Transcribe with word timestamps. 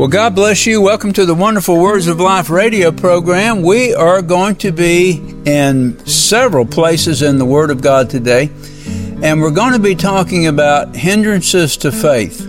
Well, 0.00 0.08
God 0.08 0.34
bless 0.34 0.64
you. 0.64 0.80
Welcome 0.80 1.12
to 1.12 1.26
the 1.26 1.34
Wonderful 1.34 1.78
Words 1.78 2.06
of 2.06 2.18
Life 2.18 2.48
radio 2.48 2.90
program. 2.90 3.60
We 3.60 3.92
are 3.92 4.22
going 4.22 4.56
to 4.56 4.72
be 4.72 5.22
in 5.44 5.98
several 6.06 6.64
places 6.64 7.20
in 7.20 7.36
the 7.36 7.44
Word 7.44 7.70
of 7.70 7.82
God 7.82 8.08
today, 8.08 8.50
and 9.22 9.42
we're 9.42 9.50
going 9.50 9.74
to 9.74 9.78
be 9.78 9.94
talking 9.94 10.46
about 10.46 10.96
hindrances 10.96 11.76
to 11.76 11.92
faith. 11.92 12.40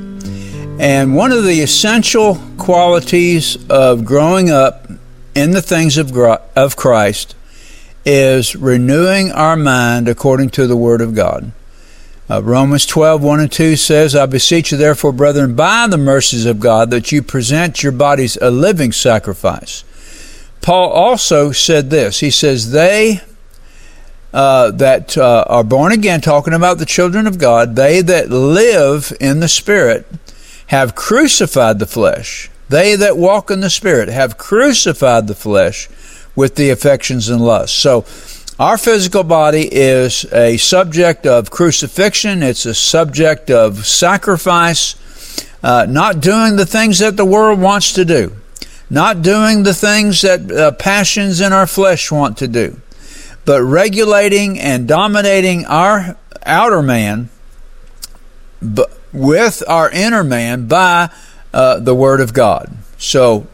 And 0.79 1.13
one 1.13 1.33
of 1.33 1.43
the 1.43 1.59
essential 1.59 2.39
qualities 2.57 3.57
of 3.69 4.05
growing 4.05 4.49
up 4.49 4.89
in 5.35 5.51
the 5.51 5.61
things 5.61 5.97
of, 5.97 6.15
of 6.55 6.77
Christ 6.77 7.35
is 8.05 8.55
renewing 8.55 9.29
our 9.33 9.57
mind 9.57 10.07
according 10.07 10.51
to 10.51 10.67
the 10.67 10.77
Word 10.77 11.01
of 11.01 11.13
God. 11.13 11.51
Uh, 12.31 12.41
Romans 12.41 12.85
12, 12.85 13.21
1 13.21 13.39
and 13.41 13.51
2 13.51 13.75
says, 13.75 14.15
I 14.15 14.25
beseech 14.25 14.71
you, 14.71 14.77
therefore, 14.77 15.11
brethren, 15.11 15.53
by 15.53 15.85
the 15.87 15.97
mercies 15.97 16.45
of 16.45 16.61
God, 16.61 16.89
that 16.91 17.11
you 17.11 17.21
present 17.21 17.83
your 17.83 17.91
bodies 17.91 18.37
a 18.41 18.49
living 18.49 18.93
sacrifice. 18.93 19.83
Paul 20.61 20.91
also 20.91 21.51
said 21.51 21.89
this 21.89 22.21
He 22.21 22.31
says, 22.31 22.71
They 22.71 23.19
uh, 24.31 24.71
that 24.71 25.17
uh, 25.17 25.43
are 25.47 25.65
born 25.65 25.91
again, 25.91 26.21
talking 26.21 26.53
about 26.53 26.77
the 26.77 26.85
children 26.85 27.27
of 27.27 27.37
God, 27.37 27.75
they 27.75 28.01
that 28.01 28.29
live 28.29 29.11
in 29.19 29.41
the 29.41 29.49
Spirit 29.49 30.07
have 30.67 30.95
crucified 30.95 31.79
the 31.79 31.85
flesh. 31.85 32.49
They 32.69 32.95
that 32.95 33.17
walk 33.17 33.51
in 33.51 33.59
the 33.59 33.69
Spirit 33.69 34.07
have 34.07 34.37
crucified 34.37 35.27
the 35.27 35.35
flesh 35.35 35.89
with 36.33 36.55
the 36.55 36.69
affections 36.69 37.27
and 37.27 37.41
lusts. 37.41 37.77
So, 37.77 38.05
our 38.59 38.77
physical 38.77 39.23
body 39.23 39.67
is 39.71 40.25
a 40.31 40.57
subject 40.57 41.25
of 41.25 41.49
crucifixion, 41.49 42.43
it's 42.43 42.65
a 42.65 42.75
subject 42.75 43.49
of 43.49 43.85
sacrifice, 43.85 44.95
uh, 45.63 45.85
not 45.89 46.19
doing 46.19 46.55
the 46.55 46.65
things 46.65 46.99
that 46.99 47.17
the 47.17 47.25
world 47.25 47.59
wants 47.59 47.93
to 47.93 48.05
do, 48.05 48.35
not 48.89 49.21
doing 49.21 49.63
the 49.63 49.73
things 49.73 50.21
that 50.21 50.51
uh, 50.51 50.71
passions 50.73 51.41
in 51.41 51.53
our 51.53 51.67
flesh 51.67 52.11
want 52.11 52.37
to 52.37 52.47
do, 52.47 52.79
but 53.45 53.63
regulating 53.63 54.59
and 54.59 54.87
dominating 54.87 55.65
our 55.65 56.17
outer 56.45 56.81
man 56.81 57.29
with 59.11 59.63
our 59.67 59.89
inner 59.89 60.23
man 60.23 60.67
by 60.67 61.09
uh, 61.53 61.79
the 61.79 61.95
Word 61.95 62.21
of 62.21 62.33
God. 62.33 62.71
So, 62.97 63.47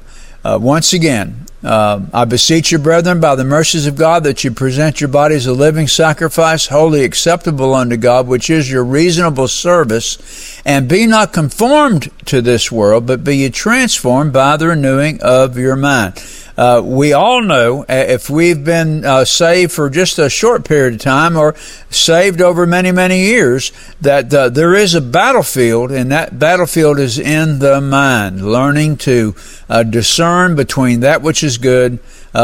uh, 0.44 0.60
once 0.62 0.94
again, 0.94 1.47
uh, 1.64 2.02
I 2.14 2.26
beseech 2.26 2.72
you, 2.72 2.78
brethren, 2.78 3.20
by 3.20 3.36
the 3.36 3.44
mercies 3.44 3.88
of 3.88 3.96
God, 3.96 4.24
that 4.24 4.44
you 4.44 4.52
present 4.52 5.02
your 5.02 5.08
bodies 5.08 5.48
a 5.48 5.54
living 5.54 5.88
sacrifice, 5.88 6.68
wholly 6.68 7.04
acceptable 7.04 7.74
unto 7.74 7.98
God, 7.98 8.28
which 8.28 8.50
is 8.50 8.70
your 8.70 8.84
reasonable 8.84 9.48
service. 9.48 10.62
And 10.66 10.88
be 10.88 11.08
not 11.08 11.34
conformed 11.34 12.12
to 12.26 12.42
this 12.42 12.72
world, 12.72 13.08
but 13.08 13.24
be 13.24 13.38
ye 13.38 13.50
transformed 13.50 14.34
by 14.34 14.58
the 14.58 14.68
renewing 14.68 15.20
of 15.22 15.58
your 15.58 15.76
mind. 15.76 16.24
Uh, 16.58 16.82
we 16.84 17.14
all 17.14 17.44
know 17.44 17.84
uh, 17.84 17.86
if 17.90 18.32
we've 18.32 18.64
been 18.64 19.06
uh, 19.06 19.24
saved 19.24 19.72
for 19.72 19.92
just 19.92 20.18
a 20.18 20.28
short 20.28 20.66
period 20.66 20.96
of 20.96 21.00
time 21.00 21.38
or 21.38 21.54
saved 21.92 22.42
over 22.42 22.66
many, 22.66 22.92
many 22.92 23.26
years, 23.26 23.72
that 24.02 24.34
uh, 24.34 24.50
there 24.50 24.74
is 24.74 24.96
a 24.96 25.02
battlefield, 25.02 25.92
and 25.92 26.12
that 26.12 26.40
battlefield 26.40 26.98
is 26.98 27.20
in 27.20 27.60
the 27.60 27.80
mind, 27.80 28.44
learning 28.44 28.98
to 28.98 29.36
uh, 29.70 29.84
discern 29.84 30.56
between 30.56 31.02
that 31.02 31.22
which 31.22 31.44
is 31.44 31.60
good 31.60 32.00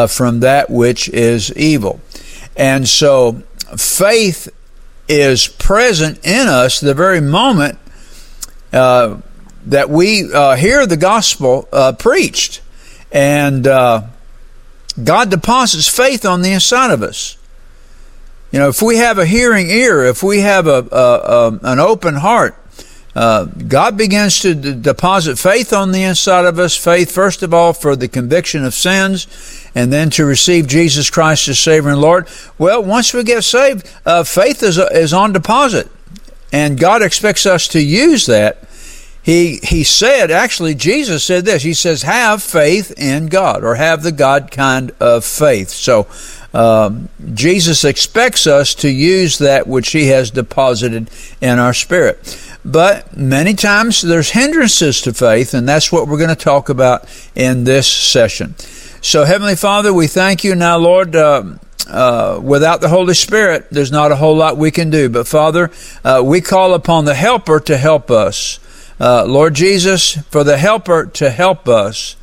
from 0.07 0.41
that 0.41 0.69
which 0.69 1.09
is 1.09 1.55
evil. 1.55 1.99
And 2.55 2.87
so 2.87 3.41
faith 3.75 4.47
is 5.07 5.47
present 5.47 6.23
in 6.23 6.47
us 6.47 6.79
the 6.79 6.93
very 6.93 7.19
moment 7.21 7.79
that 8.71 9.89
we 9.89 10.15
hear 10.27 10.85
the 10.85 10.97
gospel 10.99 11.63
preached. 11.97 12.61
And 13.13 13.67
uh, 13.67 14.07
God 15.01 15.29
deposits 15.29 15.87
faith 15.87 16.25
on 16.25 16.41
the 16.41 16.51
inside 16.51 16.91
of 16.91 17.01
us. 17.01 17.37
You 18.51 18.59
know, 18.59 18.69
if 18.69 18.81
we 18.81 18.97
have 18.97 19.17
a 19.17 19.25
hearing 19.25 19.69
ear, 19.69 20.03
if 20.03 20.21
we 20.21 20.41
have 20.41 20.67
a, 20.67 20.87
a, 20.91 20.95
a 20.95 21.59
an 21.63 21.79
open 21.79 22.15
heart, 22.15 22.55
uh, 23.15 23.45
God 23.45 23.97
begins 23.97 24.39
to 24.41 24.55
d- 24.55 24.73
deposit 24.73 25.37
faith 25.37 25.71
on 25.73 25.91
the 25.91 26.03
inside 26.03 26.45
of 26.45 26.57
us. 26.57 26.75
Faith, 26.75 27.11
first 27.11 27.43
of 27.43 27.53
all, 27.53 27.73
for 27.73 27.95
the 27.95 28.07
conviction 28.07 28.65
of 28.65 28.73
sins, 28.73 29.27
and 29.75 29.93
then 29.93 30.09
to 30.11 30.25
receive 30.25 30.67
Jesus 30.67 31.09
Christ 31.09 31.47
as 31.47 31.59
Savior 31.59 31.91
and 31.91 32.01
Lord. 32.01 32.27
Well, 32.57 32.83
once 32.83 33.13
we 33.13 33.23
get 33.23 33.43
saved, 33.43 33.91
uh, 34.05 34.23
faith 34.23 34.61
is 34.63 34.77
is 34.77 35.13
on 35.13 35.33
deposit, 35.33 35.89
and 36.51 36.79
God 36.79 37.01
expects 37.03 37.45
us 37.45 37.67
to 37.69 37.79
use 37.79 38.25
that 38.27 38.67
he 39.23 39.59
he 39.63 39.85
said 39.85 40.29
actually 40.31 40.75
Jesus 40.75 41.23
said 41.23 41.45
this. 41.45 41.63
He 41.63 41.73
says 41.73 42.03
have 42.03 42.43
faith 42.43 42.93
in 42.97 43.27
God 43.27 43.63
or 43.63 43.75
have 43.75 44.03
the 44.03 44.11
God 44.11 44.51
kind 44.51 44.91
of 44.99 45.23
faith. 45.23 45.69
So 45.69 46.07
um, 46.53 47.07
Jesus 47.33 47.85
expects 47.85 48.45
us 48.45 48.75
to 48.75 48.89
use 48.89 49.37
that 49.39 49.65
which 49.65 49.91
he 49.91 50.07
has 50.07 50.29
deposited 50.29 51.09
in 51.41 51.57
our 51.57 51.73
spirit. 51.73 52.37
But 52.65 53.15
many 53.15 53.53
times 53.53 54.01
there's 54.01 54.31
hindrances 54.31 55.01
to 55.01 55.13
faith 55.13 55.53
and 55.53 55.67
that's 55.67 55.91
what 55.91 56.07
we're 56.07 56.17
going 56.17 56.29
to 56.29 56.35
talk 56.35 56.67
about 56.67 57.05
in 57.33 57.63
this 57.63 57.87
session. 57.87 58.55
So 59.01 59.23
heavenly 59.23 59.55
father 59.55 59.93
we 59.93 60.07
thank 60.07 60.43
you. 60.43 60.53
Now 60.53 60.77
lord 60.77 61.15
uh, 61.15 61.43
uh, 61.87 62.39
without 62.41 62.81
the 62.81 62.89
Holy 62.89 63.13
Spirit, 63.13 63.67
there's 63.71 63.91
not 63.91 64.11
a 64.11 64.15
whole 64.15 64.35
lot 64.35 64.57
we 64.57 64.71
can 64.71 64.89
do. 64.89 65.09
But 65.09 65.27
Father, 65.27 65.69
uh, 66.03 66.21
we 66.23 66.41
call 66.41 66.73
upon 66.73 67.05
the 67.05 67.13
Helper 67.13 67.59
to 67.61 67.77
help 67.77 68.09
us 68.09 68.59
uh, 68.99 69.25
Lord 69.25 69.55
Jesus, 69.55 70.17
for 70.29 70.43
the 70.43 70.57
helper 70.57 71.05
to 71.05 71.29
help 71.29 71.67
us 71.67 72.15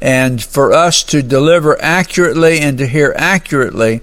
and 0.00 0.42
for 0.42 0.72
us 0.72 1.02
to 1.04 1.22
deliver 1.22 1.80
accurately 1.80 2.60
and 2.60 2.78
to 2.78 2.86
hear 2.86 3.14
accurately 3.16 4.00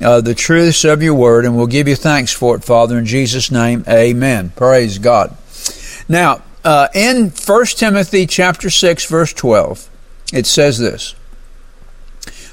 uh, 0.00 0.20
the 0.20 0.34
truths 0.34 0.84
of 0.84 1.02
your 1.02 1.14
word. 1.14 1.44
And 1.44 1.56
we'll 1.56 1.66
give 1.66 1.88
you 1.88 1.96
thanks 1.96 2.32
for 2.32 2.56
it, 2.56 2.64
Father, 2.64 2.98
in 2.98 3.06
Jesus' 3.06 3.50
name. 3.50 3.84
Amen. 3.88 4.50
Praise 4.56 4.98
God. 4.98 5.36
Now, 6.08 6.42
uh, 6.64 6.88
in 6.94 7.30
1 7.30 7.66
Timothy 7.66 8.26
chapter 8.26 8.70
6, 8.70 9.06
verse 9.06 9.32
12, 9.32 9.88
it 10.32 10.46
says 10.46 10.78
this 10.78 11.14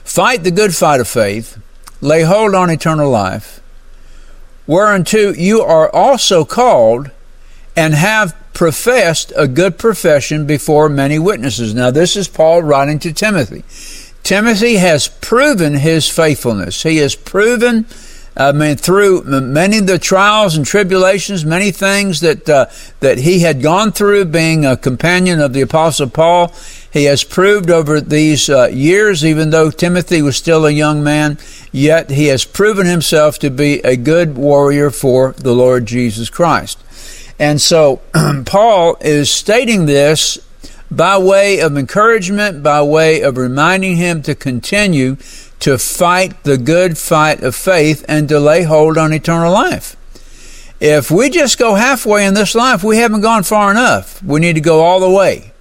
Fight 0.04 0.44
the 0.44 0.52
good 0.52 0.76
fight 0.76 1.00
of 1.00 1.08
faith, 1.08 1.62
lay 2.02 2.24
hold 2.24 2.54
on 2.54 2.70
eternal 2.70 3.10
life, 3.10 3.62
whereunto 4.68 5.34
you 5.34 5.62
are 5.62 5.90
also 5.90 6.44
called, 6.44 7.12
and 7.76 7.94
have 7.94 8.36
professed 8.54 9.32
a 9.36 9.48
good 9.48 9.78
profession 9.78 10.46
before 10.46 10.90
many 10.90 11.18
witnesses. 11.18 11.74
Now, 11.74 11.92
this 11.92 12.16
is 12.16 12.28
Paul 12.28 12.64
writing 12.64 13.00
to 13.00 13.14
Timothy. 13.14 13.64
Timothy 14.24 14.76
has 14.76 15.08
proven 15.08 15.76
his 15.76 16.08
faithfulness. 16.08 16.84
He 16.84 16.98
has 16.98 17.16
proven, 17.16 17.88
I 18.38 18.52
mean, 18.52 18.78
through 18.78 19.24
many 19.24 19.80
of 19.80 19.88
the 19.88 19.98
trials 19.98 20.56
and 20.56 20.66
tribulations, 20.66 21.44
many 21.44 21.72
things 21.72 22.22
that 22.22 22.48
uh, 22.48 22.68
that 23.00 23.18
he 23.18 23.40
had 23.40 23.64
gone 23.64 23.92
through, 23.92 24.26
being 24.26 24.66
a 24.66 24.78
companion 24.78 25.42
of 25.42 25.54
the 25.54 25.62
Apostle 25.62 26.10
Paul. 26.10 26.54
He 26.94 27.06
has 27.06 27.24
proved 27.24 27.70
over 27.70 28.00
these 28.00 28.50
uh, 28.50 28.68
years, 28.68 29.26
even 29.26 29.50
though 29.50 29.72
Timothy 29.72 30.22
was 30.22 30.36
still 30.36 30.66
a 30.66 30.72
young 30.72 31.04
man, 31.04 31.38
yet 31.72 32.10
he 32.10 32.28
has 32.28 32.46
proven 32.46 32.86
himself 32.86 33.40
to 33.40 33.50
be 33.50 33.80
a 33.80 33.96
good 33.96 34.36
warrior 34.36 34.92
for 34.92 35.32
the 35.38 35.54
Lord 35.54 35.86
Jesus 35.86 36.30
Christ. 36.30 36.78
And 37.42 37.60
so 37.60 38.02
Paul 38.46 38.98
is 39.02 39.32
stating 39.32 39.88
this 39.88 40.38
by 40.92 41.18
way 41.18 41.60
of 41.60 41.76
encouragement, 41.76 42.62
by 42.62 42.84
way 42.84 43.22
of 43.22 43.36
reminding 43.36 43.96
him 43.96 44.22
to 44.22 44.36
continue 44.36 45.18
to 45.60 45.80
fight 45.80 46.44
the 46.44 46.60
good 46.60 47.00
fight 47.00 47.42
of 47.42 47.56
faith 47.56 48.06
and 48.08 48.30
to 48.30 48.40
lay 48.40 48.62
hold 48.62 48.96
on 48.96 49.12
eternal 49.12 49.52
life. 49.52 49.96
If 50.80 51.10
we 51.10 51.32
just 51.32 51.58
go 51.58 51.74
halfway 51.74 52.28
in 52.28 52.36
this 52.36 52.54
life, 52.54 52.84
we 52.84 52.98
haven't 52.98 53.22
gone 53.22 53.42
far 53.42 53.72
enough. 53.72 54.22
We 54.22 54.40
need 54.40 54.54
to 54.54 54.62
go 54.62 54.84
all 54.84 55.00
the 55.00 55.10
way. 55.10 55.52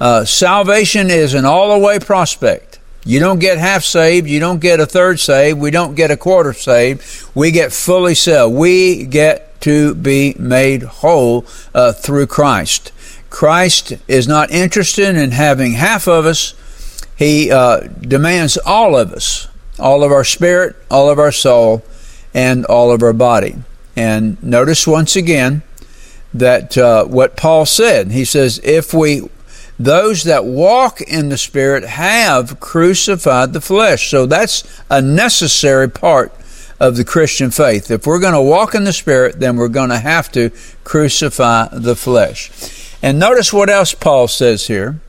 Uh, 0.00 0.24
salvation 0.24 1.10
is 1.10 1.34
an 1.34 1.44
all 1.44 1.78
the 1.78 1.84
way 1.84 1.98
prospect. 1.98 2.78
You 3.04 3.20
don't 3.20 3.40
get 3.40 3.58
half 3.58 3.84
saved. 3.84 4.26
You 4.26 4.40
don't 4.40 4.60
get 4.60 4.80
a 4.80 4.86
third 4.86 5.20
saved. 5.20 5.58
We 5.58 5.70
don't 5.70 5.94
get 5.94 6.10
a 6.10 6.16
quarter 6.16 6.54
saved. 6.54 7.02
We 7.34 7.50
get 7.50 7.74
fully 7.74 8.14
saved. 8.14 8.54
We 8.54 9.04
get 9.04 9.53
to 9.64 9.94
be 9.94 10.34
made 10.38 10.82
whole 10.82 11.46
uh, 11.74 11.90
through 11.90 12.26
Christ. 12.26 12.92
Christ 13.30 13.94
is 14.06 14.28
not 14.28 14.50
interested 14.50 15.16
in 15.16 15.30
having 15.30 15.72
half 15.72 16.06
of 16.06 16.26
us. 16.26 16.54
He 17.16 17.50
uh, 17.50 17.80
demands 17.80 18.58
all 18.58 18.94
of 18.94 19.10
us, 19.10 19.48
all 19.78 20.04
of 20.04 20.12
our 20.12 20.22
spirit, 20.22 20.76
all 20.90 21.08
of 21.08 21.18
our 21.18 21.32
soul, 21.32 21.82
and 22.34 22.66
all 22.66 22.92
of 22.92 23.02
our 23.02 23.14
body. 23.14 23.56
And 23.96 24.42
notice 24.42 24.86
once 24.86 25.16
again 25.16 25.62
that 26.34 26.76
uh, 26.76 27.06
what 27.06 27.34
Paul 27.34 27.64
said. 27.64 28.12
He 28.12 28.26
says, 28.26 28.60
if 28.62 28.92
we 28.92 29.22
those 29.78 30.24
that 30.24 30.44
walk 30.44 31.00
in 31.00 31.30
the 31.30 31.38
Spirit 31.38 31.84
have 31.84 32.60
crucified 32.60 33.52
the 33.54 33.60
flesh. 33.60 34.10
So 34.10 34.26
that's 34.26 34.62
a 34.90 35.00
necessary 35.00 35.90
part 35.90 36.32
of 36.80 36.96
the 36.96 37.04
Christian 37.04 37.50
faith. 37.50 37.90
If 37.90 38.06
we're 38.06 38.20
going 38.20 38.34
to 38.34 38.42
walk 38.42 38.74
in 38.74 38.84
the 38.84 38.92
Spirit, 38.92 39.40
then 39.40 39.56
we're 39.56 39.68
going 39.68 39.90
to 39.90 39.98
have 39.98 40.30
to 40.32 40.50
crucify 40.82 41.68
the 41.72 41.96
flesh. 41.96 42.50
And 43.02 43.18
notice 43.18 43.52
what 43.52 43.70
else 43.70 43.94
Paul 43.94 44.28
says 44.28 44.66
here. 44.66 45.00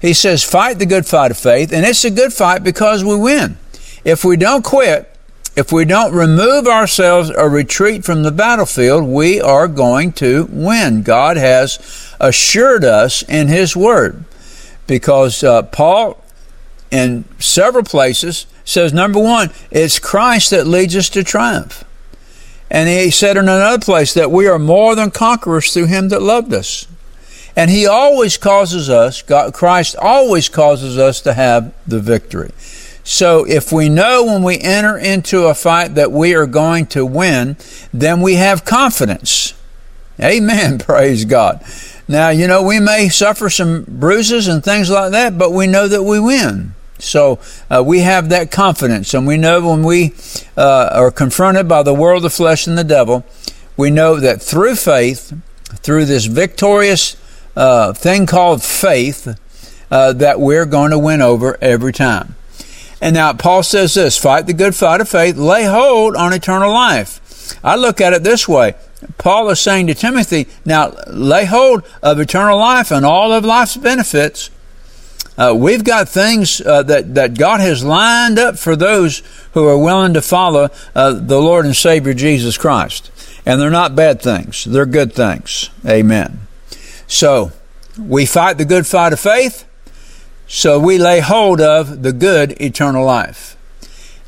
he 0.00 0.12
says, 0.12 0.44
fight 0.44 0.78
the 0.78 0.86
good 0.86 1.06
fight 1.06 1.30
of 1.30 1.38
faith, 1.38 1.72
and 1.72 1.84
it's 1.84 2.04
a 2.04 2.10
good 2.10 2.32
fight 2.32 2.62
because 2.62 3.04
we 3.04 3.16
win. 3.16 3.58
If 4.04 4.24
we 4.24 4.36
don't 4.36 4.64
quit, 4.64 5.12
if 5.58 5.72
we 5.72 5.84
don't 5.84 6.14
remove 6.14 6.68
ourselves 6.68 7.32
or 7.32 7.48
retreat 7.48 8.04
from 8.04 8.22
the 8.22 8.30
battlefield, 8.30 9.04
we 9.04 9.40
are 9.40 9.66
going 9.66 10.12
to 10.12 10.46
win. 10.50 11.02
God 11.02 11.36
has 11.36 12.14
assured 12.20 12.84
us 12.84 13.22
in 13.22 13.48
His 13.48 13.74
Word. 13.74 14.24
Because 14.86 15.42
uh, 15.42 15.62
Paul, 15.62 16.22
in 16.92 17.24
several 17.40 17.82
places, 17.82 18.46
says, 18.68 18.92
number 18.92 19.18
one, 19.18 19.50
it's 19.70 19.98
Christ 19.98 20.50
that 20.50 20.66
leads 20.66 20.94
us 20.94 21.08
to 21.10 21.24
triumph. 21.24 21.84
And 22.70 22.88
he 22.88 23.10
said 23.10 23.38
in 23.38 23.44
another 23.44 23.82
place 23.82 24.12
that 24.12 24.30
we 24.30 24.46
are 24.46 24.58
more 24.58 24.94
than 24.94 25.10
conquerors 25.10 25.72
through 25.72 25.86
him 25.86 26.10
that 26.10 26.20
loved 26.20 26.52
us. 26.52 26.86
And 27.56 27.70
he 27.70 27.86
always 27.86 28.36
causes 28.36 28.90
us, 28.90 29.22
God, 29.22 29.54
Christ 29.54 29.96
always 29.96 30.48
causes 30.48 30.98
us 30.98 31.20
to 31.22 31.32
have 31.32 31.72
the 31.86 31.98
victory. 31.98 32.50
So 33.02 33.46
if 33.46 33.72
we 33.72 33.88
know 33.88 34.26
when 34.26 34.42
we 34.42 34.58
enter 34.58 34.98
into 34.98 35.46
a 35.46 35.54
fight 35.54 35.94
that 35.94 36.12
we 36.12 36.34
are 36.34 36.46
going 36.46 36.86
to 36.88 37.06
win, 37.06 37.56
then 37.92 38.20
we 38.20 38.34
have 38.34 38.66
confidence. 38.66 39.54
Amen. 40.20 40.78
Praise 40.78 41.24
God. 41.24 41.64
Now, 42.06 42.28
you 42.28 42.46
know, 42.46 42.62
we 42.62 42.80
may 42.80 43.08
suffer 43.08 43.48
some 43.48 43.84
bruises 43.88 44.46
and 44.46 44.62
things 44.62 44.90
like 44.90 45.12
that, 45.12 45.38
but 45.38 45.52
we 45.52 45.66
know 45.66 45.88
that 45.88 46.02
we 46.02 46.20
win. 46.20 46.74
So 46.98 47.38
uh, 47.70 47.82
we 47.84 48.00
have 48.00 48.28
that 48.30 48.50
confidence, 48.50 49.14
and 49.14 49.26
we 49.26 49.36
know 49.36 49.68
when 49.68 49.82
we 49.82 50.14
uh, 50.56 50.90
are 50.92 51.10
confronted 51.10 51.68
by 51.68 51.82
the 51.82 51.94
world, 51.94 52.24
the 52.24 52.30
flesh, 52.30 52.66
and 52.66 52.76
the 52.76 52.84
devil, 52.84 53.24
we 53.76 53.90
know 53.90 54.16
that 54.16 54.42
through 54.42 54.74
faith, 54.74 55.32
through 55.76 56.06
this 56.06 56.26
victorious 56.26 57.16
uh, 57.56 57.92
thing 57.92 58.26
called 58.26 58.62
faith 58.62 59.38
uh, 59.90 60.12
that 60.14 60.40
we're 60.40 60.66
going 60.66 60.90
to 60.90 60.98
win 60.98 61.22
over 61.22 61.56
every 61.60 61.92
time. 61.92 62.34
And 63.00 63.14
now 63.14 63.32
Paul 63.32 63.62
says 63.62 63.94
this 63.94 64.18
fight 64.18 64.46
the 64.46 64.52
good 64.52 64.74
fight 64.74 65.00
of 65.00 65.08
faith, 65.08 65.36
lay 65.36 65.64
hold 65.64 66.16
on 66.16 66.32
eternal 66.32 66.72
life. 66.72 67.56
I 67.64 67.76
look 67.76 68.00
at 68.00 68.12
it 68.12 68.24
this 68.24 68.48
way. 68.48 68.74
Paul 69.16 69.48
is 69.50 69.60
saying 69.60 69.86
to 69.86 69.94
Timothy, 69.94 70.48
now 70.64 70.92
lay 71.06 71.44
hold 71.44 71.84
of 72.02 72.18
eternal 72.18 72.58
life 72.58 72.90
and 72.90 73.06
all 73.06 73.32
of 73.32 73.44
life's 73.44 73.76
benefits. 73.76 74.50
Uh, 75.38 75.54
we've 75.56 75.84
got 75.84 76.08
things 76.08 76.60
uh, 76.60 76.82
that, 76.82 77.14
that 77.14 77.38
God 77.38 77.60
has 77.60 77.84
lined 77.84 78.40
up 78.40 78.58
for 78.58 78.74
those 78.74 79.22
who 79.54 79.64
are 79.68 79.78
willing 79.78 80.12
to 80.14 80.20
follow 80.20 80.68
uh, 80.96 81.12
the 81.12 81.38
Lord 81.38 81.64
and 81.64 81.76
Savior 81.76 82.12
Jesus 82.12 82.58
Christ. 82.58 83.12
And 83.46 83.60
they're 83.60 83.70
not 83.70 83.94
bad 83.94 84.20
things, 84.20 84.64
they're 84.64 84.84
good 84.84 85.12
things. 85.12 85.70
Amen. 85.86 86.40
So, 87.06 87.52
we 87.96 88.26
fight 88.26 88.58
the 88.58 88.64
good 88.64 88.86
fight 88.86 89.12
of 89.12 89.20
faith, 89.20 89.64
so 90.46 90.78
we 90.78 90.98
lay 90.98 91.20
hold 91.20 91.60
of 91.60 92.02
the 92.02 92.12
good 92.12 92.60
eternal 92.60 93.04
life. 93.04 93.56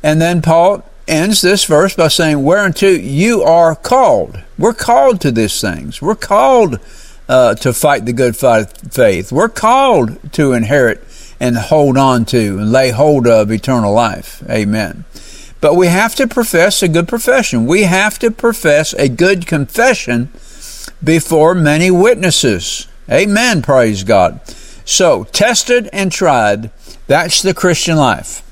And 0.01 0.21
then 0.21 0.41
Paul 0.41 0.83
ends 1.07 1.41
this 1.41 1.65
verse 1.65 1.95
by 1.95 2.07
saying, 2.07 2.43
Whereunto 2.43 2.87
you 2.87 3.43
are 3.43 3.75
called. 3.75 4.41
We're 4.57 4.73
called 4.73 5.21
to 5.21 5.31
these 5.31 5.59
things. 5.59 6.01
We're 6.01 6.15
called 6.15 6.79
uh, 7.31 7.55
to 7.55 7.71
fight 7.71 8.03
the 8.03 8.11
good 8.11 8.35
fight 8.35 8.83
of 8.83 8.93
faith. 8.93 9.31
We're 9.31 9.47
called 9.47 10.33
to 10.33 10.51
inherit 10.51 11.01
and 11.39 11.55
hold 11.55 11.97
on 11.97 12.25
to 12.25 12.59
and 12.59 12.73
lay 12.73 12.91
hold 12.91 13.25
of 13.25 13.49
eternal 13.49 13.93
life. 13.93 14.43
Amen. 14.49 15.05
But 15.61 15.75
we 15.75 15.87
have 15.87 16.13
to 16.15 16.27
profess 16.27 16.83
a 16.83 16.89
good 16.89 17.07
profession. 17.07 17.65
We 17.65 17.83
have 17.83 18.19
to 18.19 18.31
profess 18.31 18.93
a 18.95 19.07
good 19.07 19.47
confession 19.47 20.29
before 21.01 21.55
many 21.55 21.89
witnesses. 21.89 22.87
Amen. 23.09 23.61
Praise 23.61 24.03
God. 24.03 24.45
So, 24.83 25.23
tested 25.23 25.89
and 25.93 26.11
tried, 26.11 26.69
that's 27.07 27.41
the 27.41 27.53
Christian 27.53 27.95
life. 27.95 28.43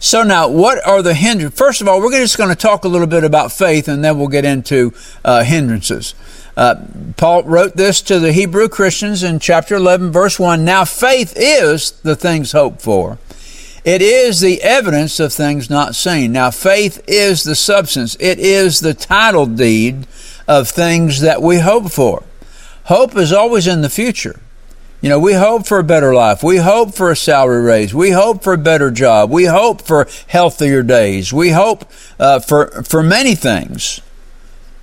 So 0.00 0.24
now, 0.24 0.48
what 0.48 0.84
are 0.84 1.00
the 1.00 1.14
hindrances? 1.14 1.56
First 1.56 1.80
of 1.80 1.86
all, 1.86 2.00
we're 2.00 2.10
just 2.10 2.36
going 2.36 2.50
to 2.50 2.56
talk 2.56 2.84
a 2.84 2.88
little 2.88 3.06
bit 3.06 3.22
about 3.22 3.52
faith, 3.52 3.86
and 3.86 4.02
then 4.02 4.18
we'll 4.18 4.26
get 4.26 4.44
into 4.44 4.92
uh, 5.24 5.44
hindrances. 5.44 6.16
Uh, 6.56 6.76
Paul 7.16 7.44
wrote 7.44 7.76
this 7.76 8.02
to 8.02 8.18
the 8.18 8.32
Hebrew 8.32 8.68
Christians 8.68 9.22
in 9.22 9.38
chapter 9.38 9.74
11, 9.74 10.12
verse 10.12 10.38
1. 10.38 10.64
Now, 10.64 10.84
faith 10.84 11.32
is 11.36 11.92
the 11.92 12.16
things 12.16 12.52
hoped 12.52 12.82
for. 12.82 13.18
It 13.84 14.00
is 14.00 14.40
the 14.40 14.62
evidence 14.62 15.18
of 15.18 15.32
things 15.32 15.68
not 15.68 15.96
seen. 15.96 16.32
Now, 16.32 16.50
faith 16.50 17.02
is 17.08 17.42
the 17.42 17.56
substance. 17.56 18.16
It 18.20 18.38
is 18.38 18.80
the 18.80 18.94
title 18.94 19.46
deed 19.46 20.06
of 20.46 20.68
things 20.68 21.20
that 21.20 21.42
we 21.42 21.58
hope 21.58 21.90
for. 21.90 22.22
Hope 22.84 23.16
is 23.16 23.32
always 23.32 23.66
in 23.66 23.80
the 23.80 23.90
future. 23.90 24.40
You 25.00 25.08
know, 25.08 25.18
we 25.18 25.32
hope 25.32 25.66
for 25.66 25.80
a 25.80 25.84
better 25.84 26.14
life. 26.14 26.44
We 26.44 26.58
hope 26.58 26.94
for 26.94 27.10
a 27.10 27.16
salary 27.16 27.60
raise. 27.60 27.92
We 27.92 28.10
hope 28.10 28.44
for 28.44 28.52
a 28.52 28.58
better 28.58 28.92
job. 28.92 29.30
We 29.30 29.46
hope 29.46 29.82
for 29.82 30.06
healthier 30.28 30.84
days. 30.84 31.32
We 31.32 31.50
hope 31.50 31.90
uh, 32.20 32.38
for 32.38 32.82
for 32.84 33.02
many 33.02 33.34
things. 33.34 34.00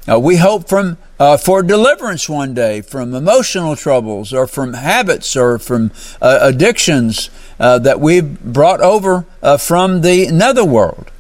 Uh, 0.10 0.20
we 0.20 0.36
hope 0.36 0.68
from 0.68 0.98
uh, 1.20 1.36
for 1.38 1.62
deliverance 1.62 2.30
one 2.30 2.54
day 2.54 2.82
from 2.82 3.14
emotional 3.14 3.76
troubles 3.76 4.34
or 4.34 4.48
from 4.48 4.74
habits 4.74 5.36
or 5.36 5.60
from 5.60 5.92
uh, 6.22 6.40
addictions 6.42 7.30
uh, 7.60 7.78
that 7.80 8.00
we've 8.00 8.40
brought 8.42 8.80
over 8.80 9.26
uh, 9.44 9.58
from 9.58 10.02
the 10.02 10.32
netherworld. 10.32 11.12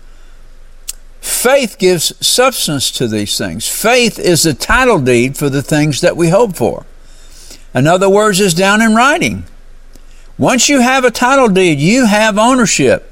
Faith 1.19 1.77
gives 1.77 2.13
substance 2.25 2.89
to 2.91 3.07
these 3.07 3.37
things. 3.37 3.67
Faith 3.67 4.17
is 4.17 4.43
the 4.43 4.53
title 4.53 4.99
deed 4.99 5.37
for 5.37 5.49
the 5.49 5.61
things 5.61 5.99
that 6.01 6.15
we 6.15 6.29
hope 6.29 6.55
for. 6.55 6.85
In 7.73 7.85
other 7.85 8.09
words, 8.09 8.39
is 8.39 8.53
down 8.53 8.81
in 8.81 8.95
writing. 8.95 9.43
Once 10.37 10.69
you 10.69 10.79
have 10.79 11.03
a 11.03 11.11
title 11.11 11.49
deed, 11.49 11.79
you 11.79 12.05
have 12.05 12.37
ownership. 12.37 13.08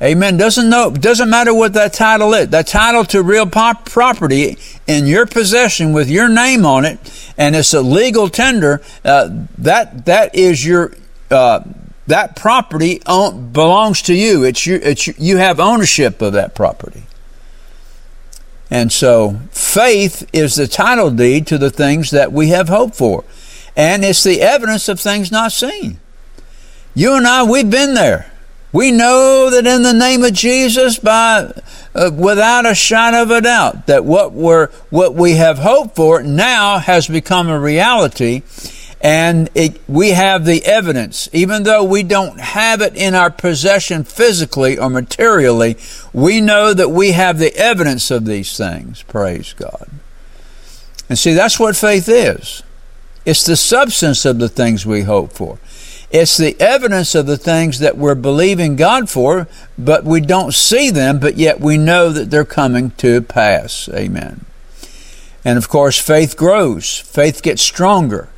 Amen. 0.00 0.36
Doesn't 0.36 0.68
know. 0.68 0.90
Doesn't 0.90 1.30
matter 1.30 1.54
what 1.54 1.72
that 1.72 1.94
title 1.94 2.34
is. 2.34 2.48
That 2.48 2.66
title 2.66 3.04
to 3.06 3.22
real 3.22 3.46
property 3.46 4.58
in 4.86 5.06
your 5.06 5.24
possession 5.24 5.94
with 5.94 6.10
your 6.10 6.28
name 6.28 6.66
on 6.66 6.84
it, 6.84 6.98
and 7.38 7.56
it's 7.56 7.72
a 7.72 7.80
legal 7.80 8.28
tender. 8.28 8.82
Uh, 9.04 9.46
that 9.58 10.04
that 10.06 10.34
is 10.34 10.64
your. 10.64 10.92
Uh, 11.30 11.60
that 12.06 12.36
property 12.36 13.02
own, 13.06 13.50
belongs 13.52 14.02
to 14.02 14.14
you. 14.14 14.44
It's 14.44 14.64
you. 14.64 14.78
It's 14.82 15.06
you 15.18 15.38
have 15.38 15.58
ownership 15.58 16.22
of 16.22 16.34
that 16.34 16.54
property. 16.54 17.02
And 18.70 18.92
so, 18.92 19.40
faith 19.50 20.28
is 20.32 20.56
the 20.56 20.66
title 20.66 21.10
deed 21.10 21.46
to 21.48 21.58
the 21.58 21.70
things 21.70 22.10
that 22.10 22.32
we 22.32 22.48
have 22.48 22.68
hoped 22.68 22.96
for, 22.96 23.24
and 23.76 24.04
it's 24.04 24.22
the 24.22 24.40
evidence 24.40 24.88
of 24.88 25.00
things 25.00 25.32
not 25.32 25.52
seen. 25.52 25.98
You 26.94 27.14
and 27.14 27.26
I, 27.26 27.42
we've 27.44 27.70
been 27.70 27.94
there. 27.94 28.32
We 28.76 28.92
know 28.92 29.48
that 29.48 29.66
in 29.66 29.80
the 29.80 29.94
name 29.94 30.22
of 30.22 30.34
Jesus, 30.34 30.98
by 30.98 31.50
uh, 31.94 32.10
without 32.14 32.66
a 32.66 32.74
shadow 32.74 33.22
of 33.22 33.30
a 33.30 33.40
doubt, 33.40 33.86
that 33.86 34.04
what 34.04 34.34
we're 34.34 34.68
what 34.90 35.14
we 35.14 35.36
have 35.36 35.56
hoped 35.56 35.96
for 35.96 36.22
now 36.22 36.76
has 36.76 37.08
become 37.08 37.48
a 37.48 37.58
reality, 37.58 38.42
and 39.00 39.48
it, 39.54 39.80
we 39.88 40.10
have 40.10 40.44
the 40.44 40.62
evidence. 40.66 41.26
Even 41.32 41.62
though 41.62 41.84
we 41.84 42.02
don't 42.02 42.38
have 42.38 42.82
it 42.82 42.94
in 42.94 43.14
our 43.14 43.30
possession 43.30 44.04
physically 44.04 44.76
or 44.76 44.90
materially, 44.90 45.78
we 46.12 46.42
know 46.42 46.74
that 46.74 46.90
we 46.90 47.12
have 47.12 47.38
the 47.38 47.56
evidence 47.56 48.10
of 48.10 48.26
these 48.26 48.58
things. 48.58 49.02
Praise 49.04 49.54
God. 49.54 49.88
And 51.08 51.18
see, 51.18 51.32
that's 51.32 51.58
what 51.58 51.76
faith 51.76 52.10
is. 52.10 52.62
It's 53.24 53.44
the 53.44 53.56
substance 53.56 54.26
of 54.26 54.38
the 54.38 54.50
things 54.50 54.84
we 54.84 55.00
hope 55.00 55.32
for. 55.32 55.58
It's 56.10 56.36
the 56.36 56.56
evidence 56.60 57.14
of 57.14 57.26
the 57.26 57.36
things 57.36 57.80
that 57.80 57.98
we're 57.98 58.14
believing 58.14 58.76
God 58.76 59.10
for, 59.10 59.48
but 59.76 60.04
we 60.04 60.20
don't 60.20 60.54
see 60.54 60.90
them, 60.90 61.18
but 61.18 61.36
yet 61.36 61.60
we 61.60 61.76
know 61.76 62.10
that 62.10 62.30
they're 62.30 62.44
coming 62.44 62.92
to 62.98 63.20
pass. 63.22 63.88
Amen. 63.92 64.44
And 65.44 65.58
of 65.58 65.68
course, 65.68 65.98
faith 65.98 66.36
grows, 66.36 66.98
faith 66.98 67.42
gets 67.42 67.62
stronger. 67.62 68.28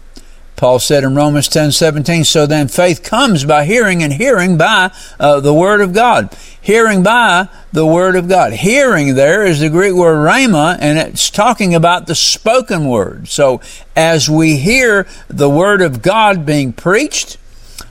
Paul 0.59 0.81
said 0.81 1.05
in 1.05 1.15
Romans 1.15 1.47
10 1.47 1.71
17, 1.71 2.25
so 2.25 2.45
then 2.45 2.67
faith 2.67 3.05
comes 3.05 3.45
by 3.45 3.65
hearing, 3.65 4.03
and 4.03 4.13
hearing 4.13 4.59
by 4.59 4.91
uh, 5.21 5.39
the 5.39 5.55
Word 5.55 5.81
of 5.81 5.93
God. 5.93 6.37
Hearing 6.61 7.05
by 7.05 7.49
the 7.73 7.87
Word 7.87 8.17
of 8.17 8.29
God. 8.29 8.53
Hearing 8.55 9.15
there 9.15 9.47
is 9.47 9.61
the 9.61 9.71
Greek 9.71 9.95
word 9.95 10.17
rhema, 10.17 10.77
and 10.81 10.99
it's 10.99 11.31
talking 11.31 11.77
about 11.77 12.09
the 12.09 12.17
spoken 12.17 12.89
Word. 12.89 13.29
So 13.29 13.61
as 13.95 14.29
we 14.29 14.57
hear 14.57 15.07
the 15.29 15.49
Word 15.49 15.81
of 15.81 16.03
God 16.03 16.45
being 16.45 16.73
preached, 16.73 17.37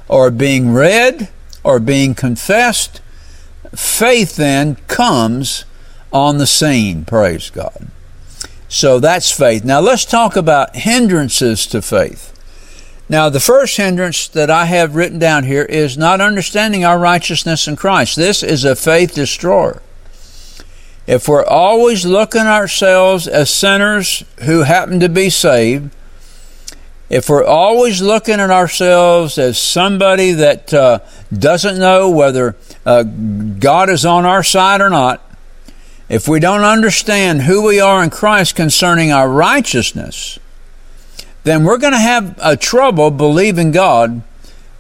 or 0.08 0.32
being 0.32 0.74
read 0.74 1.30
or 1.64 1.80
being 1.80 2.16
confessed, 2.16 3.02
faith 3.76 4.36
then 4.36 4.76
comes 4.88 5.66
on 6.12 6.38
the 6.38 6.48
scene. 6.48 7.06
Praise 7.06 7.50
God. 7.50 7.88
So 8.70 9.00
that's 9.00 9.32
faith. 9.32 9.64
Now 9.64 9.80
let's 9.80 10.06
talk 10.06 10.36
about 10.36 10.76
hindrances 10.76 11.68
to 11.68 11.82
faith. 11.82 12.34
Now, 13.10 13.30
the 13.30 13.40
first 13.40 13.78
hindrance 13.78 14.28
that 14.28 14.50
I 14.50 14.66
have 14.66 14.96
written 14.96 15.18
down 15.18 15.46
here 15.46 15.64
is 15.64 15.98
not 15.98 16.20
understanding 16.20 16.84
our 16.84 17.00
righteousness 17.00 17.66
in 17.66 17.78
Christ. 17.78 18.18
This 18.18 18.44
is 18.44 18.66
a 18.66 18.76
faith 18.76 19.14
destroyer. 19.14 19.82
If 21.06 21.30
we're 21.30 21.46
always 21.46 22.06
looking 22.06 22.42
ourselves 22.42 23.26
as 23.26 23.50
sinners 23.50 24.26
who 24.42 24.64
happen 24.64 25.00
to 25.00 25.08
be 25.08 25.30
saved, 25.30 25.96
if 27.10 27.30
we're 27.30 27.46
always 27.46 28.02
looking 28.02 28.40
at 28.40 28.52
ourselves 28.52 29.38
as 29.38 29.58
somebody 29.58 30.32
that 30.34 30.74
uh, 30.74 31.00
doesn't 31.32 31.80
know 31.80 32.10
whether 32.10 32.56
uh, 32.86 33.04
God 33.04 33.90
is 33.90 34.06
on 34.06 34.26
our 34.26 34.44
side 34.44 34.82
or 34.82 34.90
not, 34.90 35.24
if 36.10 36.28
we 36.28 36.40
don't 36.40 36.64
understand 36.64 37.44
who 37.44 37.64
we 37.64 37.80
are 37.80 38.04
in 38.04 38.10
Christ 38.10 38.56
concerning 38.56 39.12
our 39.12 39.30
righteousness, 39.30 40.40
then 41.44 41.64
we're 41.64 41.78
going 41.78 41.94
to 41.94 42.00
have 42.00 42.38
a 42.42 42.58
trouble 42.58 43.10
believing 43.12 43.72
God 43.72 44.22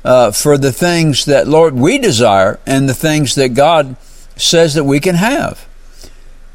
uh, 0.03 0.31
for 0.31 0.57
the 0.57 0.71
things 0.71 1.25
that 1.25 1.47
Lord 1.47 1.73
we 1.73 1.97
desire 1.97 2.59
and 2.65 2.87
the 2.87 2.93
things 2.93 3.35
that 3.35 3.49
God 3.49 3.95
says 4.35 4.73
that 4.75 4.83
we 4.83 4.99
can 4.99 5.15
have. 5.15 5.67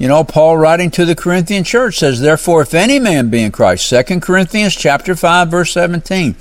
You 0.02 0.08
know, 0.08 0.24
Paul 0.24 0.56
writing 0.56 0.90
to 0.92 1.04
the 1.04 1.14
Corinthian 1.14 1.62
church 1.62 1.98
says, 1.98 2.20
Therefore, 2.20 2.62
if 2.62 2.74
any 2.74 2.98
man 2.98 3.30
be 3.30 3.40
in 3.40 3.52
Christ, 3.52 3.88
2 3.88 4.18
Corinthians 4.18 4.74
chapter 4.74 5.14
5, 5.14 5.48
verse 5.48 5.70
17. 5.74 6.34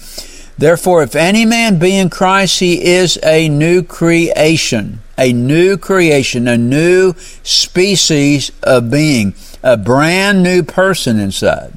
Therefore, 0.58 1.04
if 1.04 1.16
any 1.16 1.46
man 1.46 1.78
be 1.78 1.96
in 1.96 2.10
Christ, 2.10 2.60
he 2.60 2.84
is 2.84 3.20
a 3.22 3.50
new 3.50 3.84
creation, 3.84 5.02
a 5.16 5.32
new 5.32 5.78
creation, 5.78 6.48
a 6.48 6.58
new 6.58 7.14
species 7.44 8.52
of 8.64 8.90
being, 8.90 9.36
a 9.62 9.78
brand 9.78 10.42
new 10.42 10.64
person 10.64 11.20
inside. 11.20 11.72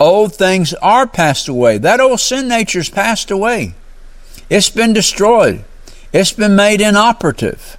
Old 0.00 0.34
things 0.34 0.74
are 0.82 1.06
passed 1.06 1.46
away. 1.46 1.78
That 1.78 2.00
old 2.00 2.18
sin 2.18 2.48
nature's 2.48 2.90
passed 2.90 3.30
away. 3.30 3.76
It's 4.50 4.68
been 4.68 4.92
destroyed. 4.92 5.62
It's 6.12 6.32
been 6.32 6.56
made 6.56 6.80
inoperative. 6.80 7.76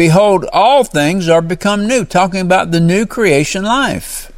Behold, 0.00 0.46
all 0.50 0.82
things 0.82 1.28
are 1.28 1.42
become 1.42 1.86
new, 1.86 2.06
talking 2.06 2.40
about 2.40 2.70
the 2.70 2.80
new 2.80 3.04
creation 3.04 3.64
life. 3.64 4.32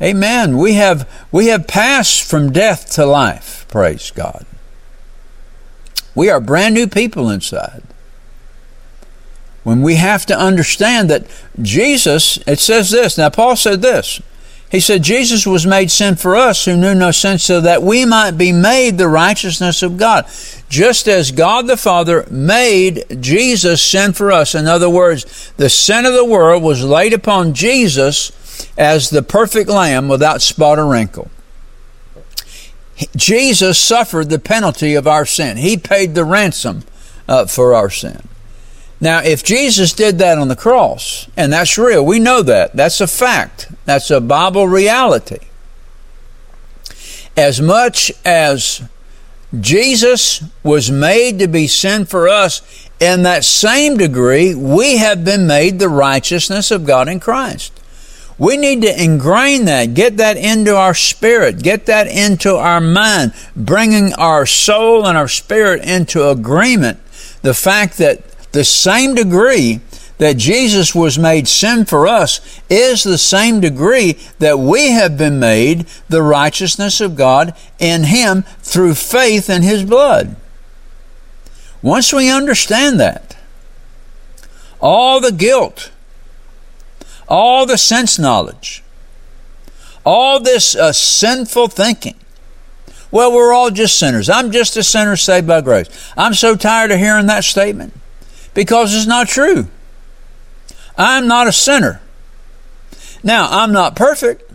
Amen. 0.00 0.56
We 0.56 0.72
have 0.72 1.06
we 1.30 1.48
have 1.48 1.66
passed 1.66 2.22
from 2.22 2.50
death 2.50 2.90
to 2.92 3.04
life. 3.04 3.66
Praise 3.68 4.10
God. 4.10 4.46
We 6.14 6.30
are 6.30 6.40
brand 6.40 6.72
new 6.72 6.86
people 6.86 7.28
inside. 7.28 7.82
When 9.64 9.82
we 9.82 9.96
have 9.96 10.24
to 10.24 10.38
understand 10.38 11.10
that 11.10 11.26
Jesus, 11.60 12.38
it 12.46 12.58
says 12.58 12.88
this. 12.88 13.18
Now 13.18 13.28
Paul 13.28 13.54
said 13.54 13.82
this. 13.82 14.22
He 14.70 14.80
said, 14.80 15.02
Jesus 15.02 15.46
was 15.46 15.66
made 15.66 15.90
sin 15.90 16.16
for 16.16 16.36
us 16.36 16.64
who 16.64 16.74
knew 16.74 16.94
no 16.94 17.10
sin, 17.10 17.38
so 17.38 17.60
that 17.60 17.82
we 17.82 18.06
might 18.06 18.32
be 18.32 18.52
made 18.52 18.96
the 18.96 19.08
righteousness 19.08 19.82
of 19.82 19.98
God. 19.98 20.26
Just 20.68 21.08
as 21.08 21.32
God 21.32 21.66
the 21.66 21.76
Father 21.76 22.26
made 22.30 23.04
Jesus 23.20 23.82
sin 23.82 24.12
for 24.12 24.30
us. 24.30 24.54
In 24.54 24.66
other 24.66 24.90
words, 24.90 25.52
the 25.56 25.70
sin 25.70 26.04
of 26.04 26.12
the 26.12 26.24
world 26.24 26.62
was 26.62 26.84
laid 26.84 27.12
upon 27.12 27.54
Jesus 27.54 28.32
as 28.76 29.10
the 29.10 29.22
perfect 29.22 29.70
lamb 29.70 30.08
without 30.08 30.42
spot 30.42 30.78
or 30.78 30.86
wrinkle. 30.86 31.30
Jesus 33.16 33.78
suffered 33.78 34.28
the 34.28 34.38
penalty 34.38 34.94
of 34.94 35.06
our 35.06 35.24
sin. 35.24 35.56
He 35.56 35.76
paid 35.76 36.14
the 36.14 36.24
ransom 36.24 36.82
uh, 37.28 37.46
for 37.46 37.74
our 37.74 37.90
sin. 37.90 38.22
Now, 39.00 39.22
if 39.22 39.44
Jesus 39.44 39.92
did 39.92 40.18
that 40.18 40.38
on 40.38 40.48
the 40.48 40.56
cross, 40.56 41.28
and 41.36 41.52
that's 41.52 41.78
real, 41.78 42.04
we 42.04 42.18
know 42.18 42.42
that. 42.42 42.74
That's 42.74 43.00
a 43.00 43.06
fact. 43.06 43.70
That's 43.84 44.10
a 44.10 44.20
Bible 44.20 44.66
reality. 44.66 45.38
As 47.36 47.60
much 47.60 48.10
as 48.24 48.82
Jesus 49.58 50.42
was 50.62 50.90
made 50.90 51.38
to 51.38 51.48
be 51.48 51.66
sin 51.66 52.04
for 52.04 52.28
us, 52.28 52.88
in 53.00 53.22
that 53.22 53.44
same 53.44 53.96
degree, 53.96 54.54
we 54.54 54.98
have 54.98 55.24
been 55.24 55.46
made 55.46 55.78
the 55.78 55.88
righteousness 55.88 56.70
of 56.70 56.84
God 56.84 57.08
in 57.08 57.20
Christ. 57.20 57.72
We 58.38 58.56
need 58.56 58.82
to 58.82 59.02
ingrain 59.02 59.64
that, 59.64 59.94
get 59.94 60.16
that 60.18 60.36
into 60.36 60.76
our 60.76 60.94
spirit, 60.94 61.62
get 61.62 61.86
that 61.86 62.06
into 62.06 62.54
our 62.56 62.80
mind, 62.80 63.32
bringing 63.56 64.12
our 64.14 64.46
soul 64.46 65.06
and 65.06 65.16
our 65.16 65.28
spirit 65.28 65.82
into 65.82 66.28
agreement. 66.28 67.00
The 67.42 67.54
fact 67.54 67.98
that 67.98 68.52
the 68.52 68.64
same 68.64 69.14
degree 69.14 69.80
that 70.18 70.36
Jesus 70.36 70.94
was 70.94 71.18
made 71.18 71.48
sin 71.48 71.84
for 71.84 72.06
us 72.06 72.60
is 72.68 73.02
the 73.02 73.18
same 73.18 73.60
degree 73.60 74.18
that 74.38 74.58
we 74.58 74.90
have 74.90 75.16
been 75.16 75.38
made 75.38 75.86
the 76.08 76.22
righteousness 76.22 77.00
of 77.00 77.16
God 77.16 77.56
in 77.78 78.04
Him 78.04 78.42
through 78.60 78.94
faith 78.94 79.48
in 79.48 79.62
His 79.62 79.84
blood. 79.84 80.36
Once 81.80 82.12
we 82.12 82.28
understand 82.28 82.98
that, 82.98 83.36
all 84.80 85.20
the 85.20 85.32
guilt, 85.32 85.90
all 87.28 87.66
the 87.66 87.78
sense 87.78 88.18
knowledge, 88.18 88.82
all 90.04 90.40
this 90.40 90.74
uh, 90.74 90.92
sinful 90.92 91.68
thinking, 91.68 92.16
well, 93.10 93.32
we're 93.32 93.54
all 93.54 93.70
just 93.70 93.98
sinners. 93.98 94.28
I'm 94.28 94.50
just 94.50 94.76
a 94.76 94.82
sinner 94.82 95.16
saved 95.16 95.46
by 95.46 95.60
grace. 95.60 95.88
I'm 96.16 96.34
so 96.34 96.56
tired 96.56 96.90
of 96.90 96.98
hearing 96.98 97.26
that 97.26 97.44
statement 97.44 97.94
because 98.52 98.94
it's 98.94 99.06
not 99.06 99.28
true. 99.28 99.68
I'm 100.98 101.28
not 101.28 101.46
a 101.46 101.52
sinner. 101.52 102.00
Now, 103.22 103.48
I'm 103.50 103.72
not 103.72 103.96
perfect, 103.96 104.50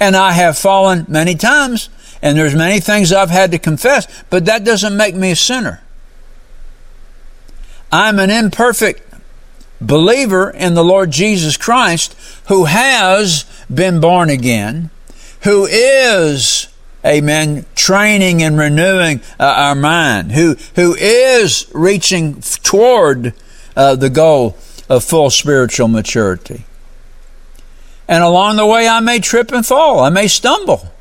and 0.00 0.16
I 0.16 0.32
have 0.32 0.56
fallen 0.56 1.04
many 1.08 1.34
times, 1.34 1.88
and 2.22 2.38
there's 2.38 2.54
many 2.54 2.80
things 2.80 3.12
I've 3.12 3.30
had 3.30 3.50
to 3.50 3.58
confess, 3.58 4.06
but 4.30 4.46
that 4.46 4.64
doesn't 4.64 4.96
make 4.96 5.14
me 5.14 5.32
a 5.32 5.36
sinner. 5.36 5.82
I'm 7.90 8.18
an 8.18 8.30
imperfect 8.30 9.02
believer 9.80 10.50
in 10.50 10.74
the 10.74 10.84
Lord 10.84 11.10
Jesus 11.10 11.56
Christ 11.56 12.16
who 12.46 12.64
has 12.64 13.44
been 13.72 14.00
born 14.00 14.30
again, 14.30 14.90
who 15.42 15.66
is 15.66 16.68
amen, 17.04 17.64
training 17.74 18.42
and 18.42 18.58
renewing 18.58 19.20
uh, 19.38 19.44
our 19.44 19.74
mind, 19.74 20.32
who, 20.32 20.56
who 20.74 20.94
is 20.94 21.70
reaching 21.72 22.40
toward 22.62 23.32
uh, 23.76 23.94
the 23.94 24.10
goal 24.10 24.56
of 24.88 25.04
full 25.04 25.30
spiritual 25.30 25.88
maturity. 25.88 26.64
And 28.08 28.22
along 28.22 28.56
the 28.56 28.66
way, 28.66 28.86
I 28.86 29.00
may 29.00 29.18
trip 29.18 29.50
and 29.52 29.66
fall, 29.66 30.00
I 30.00 30.10
may 30.10 30.28
stumble. 30.28 30.92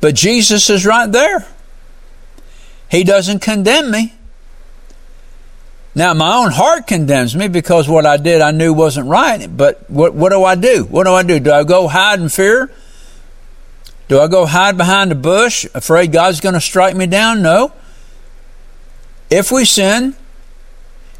But 0.00 0.14
Jesus 0.14 0.70
is 0.70 0.86
right 0.86 1.10
there. 1.10 1.46
He 2.90 3.04
doesn't 3.04 3.40
condemn 3.40 3.90
me. 3.90 4.14
Now, 5.94 6.14
my 6.14 6.36
own 6.36 6.52
heart 6.52 6.86
condemns 6.86 7.36
me 7.36 7.48
because 7.48 7.88
what 7.88 8.06
I 8.06 8.16
did 8.16 8.40
I 8.40 8.52
knew 8.52 8.72
wasn't 8.72 9.08
right. 9.08 9.46
But 9.54 9.88
what, 9.90 10.14
what 10.14 10.30
do 10.30 10.44
I 10.44 10.54
do? 10.54 10.84
What 10.84 11.04
do 11.04 11.12
I 11.12 11.22
do? 11.22 11.40
Do 11.40 11.52
I 11.52 11.64
go 11.64 11.88
hide 11.88 12.20
in 12.20 12.28
fear? 12.28 12.70
Do 14.08 14.18
I 14.18 14.26
go 14.26 14.46
hide 14.46 14.76
behind 14.76 15.12
a 15.12 15.16
bush, 15.16 15.66
afraid 15.74 16.10
God's 16.10 16.40
going 16.40 16.54
to 16.54 16.60
strike 16.60 16.96
me 16.96 17.06
down? 17.06 17.42
No. 17.42 17.72
If 19.30 19.52
we 19.52 19.64
sin, 19.64 20.16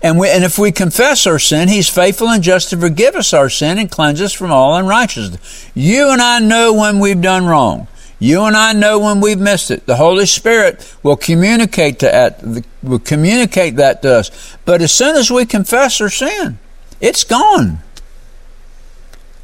and, 0.03 0.19
we, 0.19 0.29
and 0.29 0.45
if 0.45 0.59
we 0.59 0.73
confess 0.73 1.27
our 1.27 1.39
sin, 1.39 1.69
He's 1.69 1.89
faithful 1.89 2.29
and 2.29 2.43
just 2.43 2.71
to 2.71 2.77
forgive 2.77 3.15
us 3.15 3.33
our 3.33 3.51
sin 3.51 3.79
and 3.79 3.91
cleanse 3.91 4.21
us 4.21 4.33
from 4.33 4.51
all 4.51 4.77
unrighteousness. 4.77 5.71
You 5.75 6.11
and 6.11 6.23
I 6.23 6.39
know 6.39 6.73
when 6.73 6.99
we've 6.99 7.21
done 7.21 7.47
wrong. 7.47 7.87
You 8.19 8.43
and 8.43 8.55
I 8.55 8.75
know 8.75 8.99
when 8.99 9.21
we've 9.21 9.39
missed 9.39 9.71
it. 9.71 9.87
The 9.87 9.97
Holy 9.97 10.27
Spirit 10.27 10.95
will 11.03 11.17
communicate 11.17 11.99
to 12.01 12.07
that, 12.07 12.65
will 12.83 12.99
communicate 12.99 13.77
that 13.77 14.03
to 14.03 14.17
us. 14.17 14.57
But 14.67 14.83
as 14.83 14.93
soon 14.93 15.17
as 15.17 15.31
we 15.31 15.47
confess 15.47 16.01
our 16.01 16.11
sin, 16.11 16.59
it's 17.01 17.25
gone. 17.25 17.79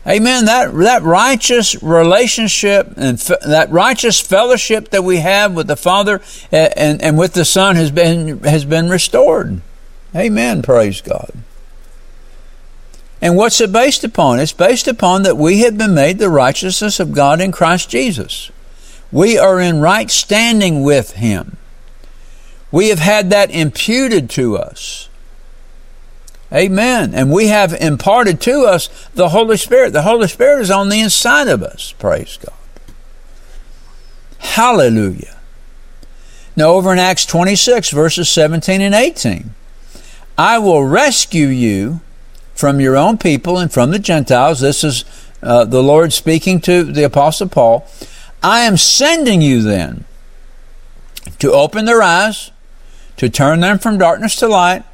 Amen. 0.07 0.45
That 0.45 0.73
that 0.73 1.03
righteous 1.03 1.83
relationship 1.83 2.93
and 2.97 3.19
that 3.19 3.71
righteous 3.71 4.21
fellowship 4.21 4.91
that 4.91 5.03
we 5.03 5.17
have 5.17 5.55
with 5.55 5.67
the 5.67 5.77
Father 5.77 6.21
and, 6.53 6.79
and, 6.79 7.03
and 7.03 7.19
with 7.19 7.33
the 7.33 7.45
Son 7.45 7.75
has 7.75 7.91
been 7.91 8.39
has 8.41 8.65
been 8.65 8.89
restored. 8.89 9.63
Amen. 10.15 10.63
Praise 10.63 11.01
God. 11.01 11.31
And 13.21 13.37
what's 13.37 13.61
it 13.61 13.73
based 13.73 14.05
upon? 14.05 14.39
It's 14.41 14.53
based 14.53 14.87
upon 14.87 15.23
that 15.23 15.37
we 15.37 15.61
have 15.61 15.79
been 15.79 15.95
made 15.95 16.19
the 16.19 16.29
righteousness 16.29 17.01
of 17.01 17.13
God 17.13 17.41
in 17.41 17.51
Christ 17.51 17.89
Jesus. 17.89 18.51
We 19.11 19.39
are 19.39 19.59
in 19.59 19.81
right 19.81 20.11
standing 20.11 20.83
with 20.83 21.13
Him. 21.13 21.57
We 22.71 22.89
have 22.89 22.99
had 22.99 23.31
that 23.31 23.51
imputed 23.51 24.29
to 24.31 24.57
us. 24.57 25.09
Amen. 26.53 27.15
And 27.15 27.33
we 27.33 27.49
have 27.49 27.73
imparted 27.73 28.41
to 28.43 28.67
us 28.67 28.89
the 29.15 29.31
Holy 29.31 29.57
Spirit. 29.57 29.93
The 29.93 30.03
Holy 30.03 30.29
Spirit 30.29 30.63
is 30.63 30.71
on 30.71 30.89
the 30.89 31.01
inside 31.01 31.49
of 31.49 31.63
us. 31.63 31.93
Praise 31.99 32.39
God. 32.41 32.55
Hallelujah. 34.39 35.37
Now, 36.55 36.69
over 36.69 36.93
in 36.93 36.99
Acts 36.99 37.27
26, 37.27 37.91
verses 37.91 38.29
17 38.29 38.81
and 38.81 38.95
18, 38.95 39.55
I 40.39 40.59
will 40.59 40.85
rescue 40.85 41.47
you 41.47 42.01
from 42.55 42.81
your 42.81 42.97
own 42.97 43.19
people 43.19 43.59
and 43.59 43.73
from 43.73 43.91
the 43.91 43.99
Gentiles. 43.99 44.61
This 44.61 44.85
is 44.85 45.05
uh, 45.43 45.65
the 45.65 45.83
Lord 45.83 46.13
speaking 46.13 46.61
to 46.63 46.85
the 46.85 47.05
Apostle 47.05 47.49
Paul. 47.49 47.87
I 48.43 48.61
am 48.61 48.77
sending 48.77 49.41
you 49.41 49.63
then 49.63 50.05
to 51.39 51.53
open 51.53 51.85
their 51.85 52.03
eyes, 52.03 52.51
to 53.17 53.29
turn 53.29 53.61
them 53.61 53.79
from 53.79 53.99
darkness 53.99 54.37
to 54.37 54.49
light 54.49 54.85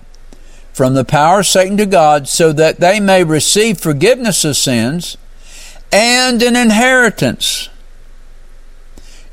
from 0.72 0.94
the 0.94 1.04
power 1.04 1.40
of 1.40 1.46
Satan 1.46 1.76
to 1.76 1.86
God, 1.86 2.26
so 2.26 2.52
that 2.52 2.80
they 2.80 2.98
may 2.98 3.24
receive 3.24 3.78
forgiveness 3.78 4.44
of 4.44 4.56
sins 4.56 5.18
and 5.92 6.42
an 6.42 6.56
inheritance. 6.56 7.68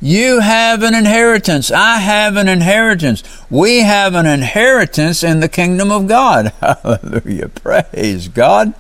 You 0.01 0.39
have 0.39 0.82
an 0.82 0.96
inheritance. 0.96 1.72
I 1.72 1.98
have 1.98 2.38
an 2.38 2.48
inheritance. 2.48 3.24
We 3.50 3.79
have 3.79 4.15
an 4.15 4.25
inheritance 4.25 5.24
in 5.24 5.41
the 5.41 5.50
kingdom 5.50 5.91
of 5.91 6.08
God. 6.08 6.53
Hallelujah. 6.62 7.50
Praise 7.50 8.29
God. 8.29 8.74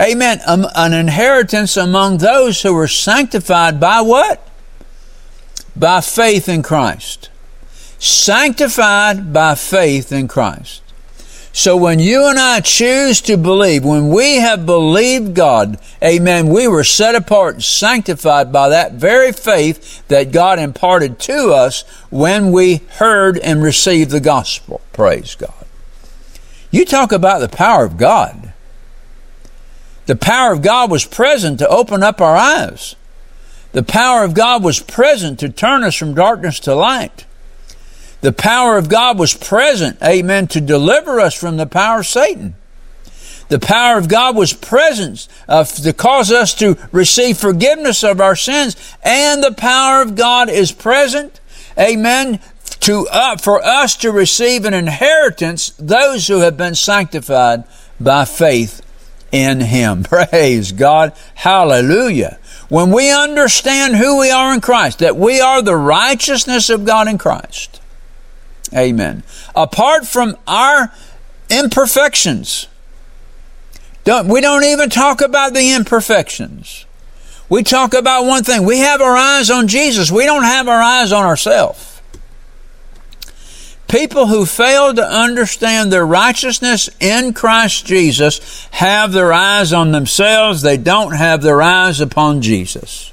Amen. 0.00 0.40
Um, 0.46 0.66
an 0.74 0.92
inheritance 0.94 1.76
among 1.76 2.18
those 2.18 2.62
who 2.62 2.76
are 2.76 2.88
sanctified 2.88 3.78
by 3.78 4.00
what? 4.00 4.46
By 5.76 6.00
faith 6.00 6.48
in 6.48 6.62
Christ. 6.62 7.28
Sanctified 7.98 9.32
by 9.32 9.54
faith 9.54 10.10
in 10.10 10.26
Christ. 10.26 10.83
So 11.56 11.76
when 11.76 12.00
you 12.00 12.28
and 12.28 12.36
I 12.36 12.58
choose 12.58 13.20
to 13.22 13.36
believe, 13.36 13.84
when 13.84 14.08
we 14.08 14.38
have 14.38 14.66
believed 14.66 15.36
God, 15.36 15.78
amen, 16.02 16.48
we 16.48 16.66
were 16.66 16.82
set 16.82 17.14
apart 17.14 17.54
and 17.54 17.62
sanctified 17.62 18.52
by 18.52 18.70
that 18.70 18.94
very 18.94 19.30
faith 19.30 20.06
that 20.08 20.32
God 20.32 20.58
imparted 20.58 21.20
to 21.20 21.52
us 21.52 21.82
when 22.10 22.50
we 22.50 22.78
heard 22.94 23.38
and 23.38 23.62
received 23.62 24.10
the 24.10 24.18
gospel. 24.18 24.80
Praise 24.92 25.36
God. 25.36 25.54
You 26.72 26.84
talk 26.84 27.12
about 27.12 27.38
the 27.38 27.48
power 27.48 27.84
of 27.84 27.98
God. 27.98 28.52
The 30.06 30.16
power 30.16 30.52
of 30.52 30.60
God 30.60 30.90
was 30.90 31.04
present 31.04 31.60
to 31.60 31.68
open 31.68 32.02
up 32.02 32.20
our 32.20 32.36
eyes. 32.36 32.96
The 33.70 33.84
power 33.84 34.24
of 34.24 34.34
God 34.34 34.64
was 34.64 34.80
present 34.80 35.38
to 35.38 35.48
turn 35.50 35.84
us 35.84 35.94
from 35.94 36.14
darkness 36.14 36.58
to 36.60 36.74
light. 36.74 37.26
The 38.24 38.32
power 38.32 38.78
of 38.78 38.88
God 38.88 39.18
was 39.18 39.34
present, 39.34 39.98
amen, 40.02 40.46
to 40.46 40.60
deliver 40.62 41.20
us 41.20 41.34
from 41.34 41.58
the 41.58 41.66
power 41.66 41.98
of 41.98 42.06
Satan. 42.06 42.54
The 43.50 43.58
power 43.58 43.98
of 43.98 44.08
God 44.08 44.34
was 44.34 44.54
present 44.54 45.28
uh, 45.46 45.64
to 45.64 45.92
cause 45.92 46.32
us 46.32 46.54
to 46.54 46.78
receive 46.90 47.36
forgiveness 47.36 48.02
of 48.02 48.22
our 48.22 48.34
sins, 48.34 48.76
and 49.02 49.44
the 49.44 49.52
power 49.52 50.00
of 50.00 50.14
God 50.14 50.48
is 50.48 50.72
present, 50.72 51.38
amen, 51.78 52.40
to 52.80 53.06
uh, 53.08 53.36
for 53.36 53.62
us 53.62 53.94
to 53.98 54.10
receive 54.10 54.64
an 54.64 54.72
inheritance, 54.72 55.74
those 55.78 56.26
who 56.26 56.40
have 56.40 56.56
been 56.56 56.74
sanctified 56.74 57.64
by 58.00 58.24
faith 58.24 58.80
in 59.32 59.60
Him. 59.60 60.02
Praise 60.02 60.72
God. 60.72 61.12
Hallelujah. 61.34 62.38
When 62.70 62.90
we 62.90 63.12
understand 63.12 63.96
who 63.96 64.18
we 64.18 64.30
are 64.30 64.54
in 64.54 64.62
Christ, 64.62 65.00
that 65.00 65.14
we 65.14 65.42
are 65.42 65.60
the 65.60 65.76
righteousness 65.76 66.70
of 66.70 66.86
God 66.86 67.06
in 67.06 67.18
Christ, 67.18 67.82
Amen. 68.74 69.22
Apart 69.54 70.06
from 70.06 70.36
our 70.46 70.92
imperfections, 71.50 72.66
don't, 74.04 74.28
we 74.28 74.40
don't 74.40 74.64
even 74.64 74.90
talk 74.90 75.20
about 75.20 75.54
the 75.54 75.72
imperfections. 75.72 76.84
We 77.48 77.62
talk 77.62 77.94
about 77.94 78.24
one 78.24 78.42
thing. 78.42 78.64
We 78.64 78.78
have 78.78 79.00
our 79.00 79.16
eyes 79.16 79.50
on 79.50 79.68
Jesus. 79.68 80.10
We 80.10 80.24
don't 80.24 80.44
have 80.44 80.68
our 80.68 80.82
eyes 80.82 81.12
on 81.12 81.24
ourselves. 81.24 81.94
People 83.88 84.26
who 84.26 84.44
fail 84.44 84.92
to 84.92 85.06
understand 85.06 85.92
their 85.92 86.06
righteousness 86.06 86.90
in 87.00 87.32
Christ 87.32 87.86
Jesus 87.86 88.66
have 88.72 89.12
their 89.12 89.32
eyes 89.32 89.72
on 89.72 89.92
themselves. 89.92 90.62
They 90.62 90.76
don't 90.76 91.12
have 91.12 91.42
their 91.42 91.62
eyes 91.62 92.00
upon 92.00 92.42
Jesus. 92.42 93.12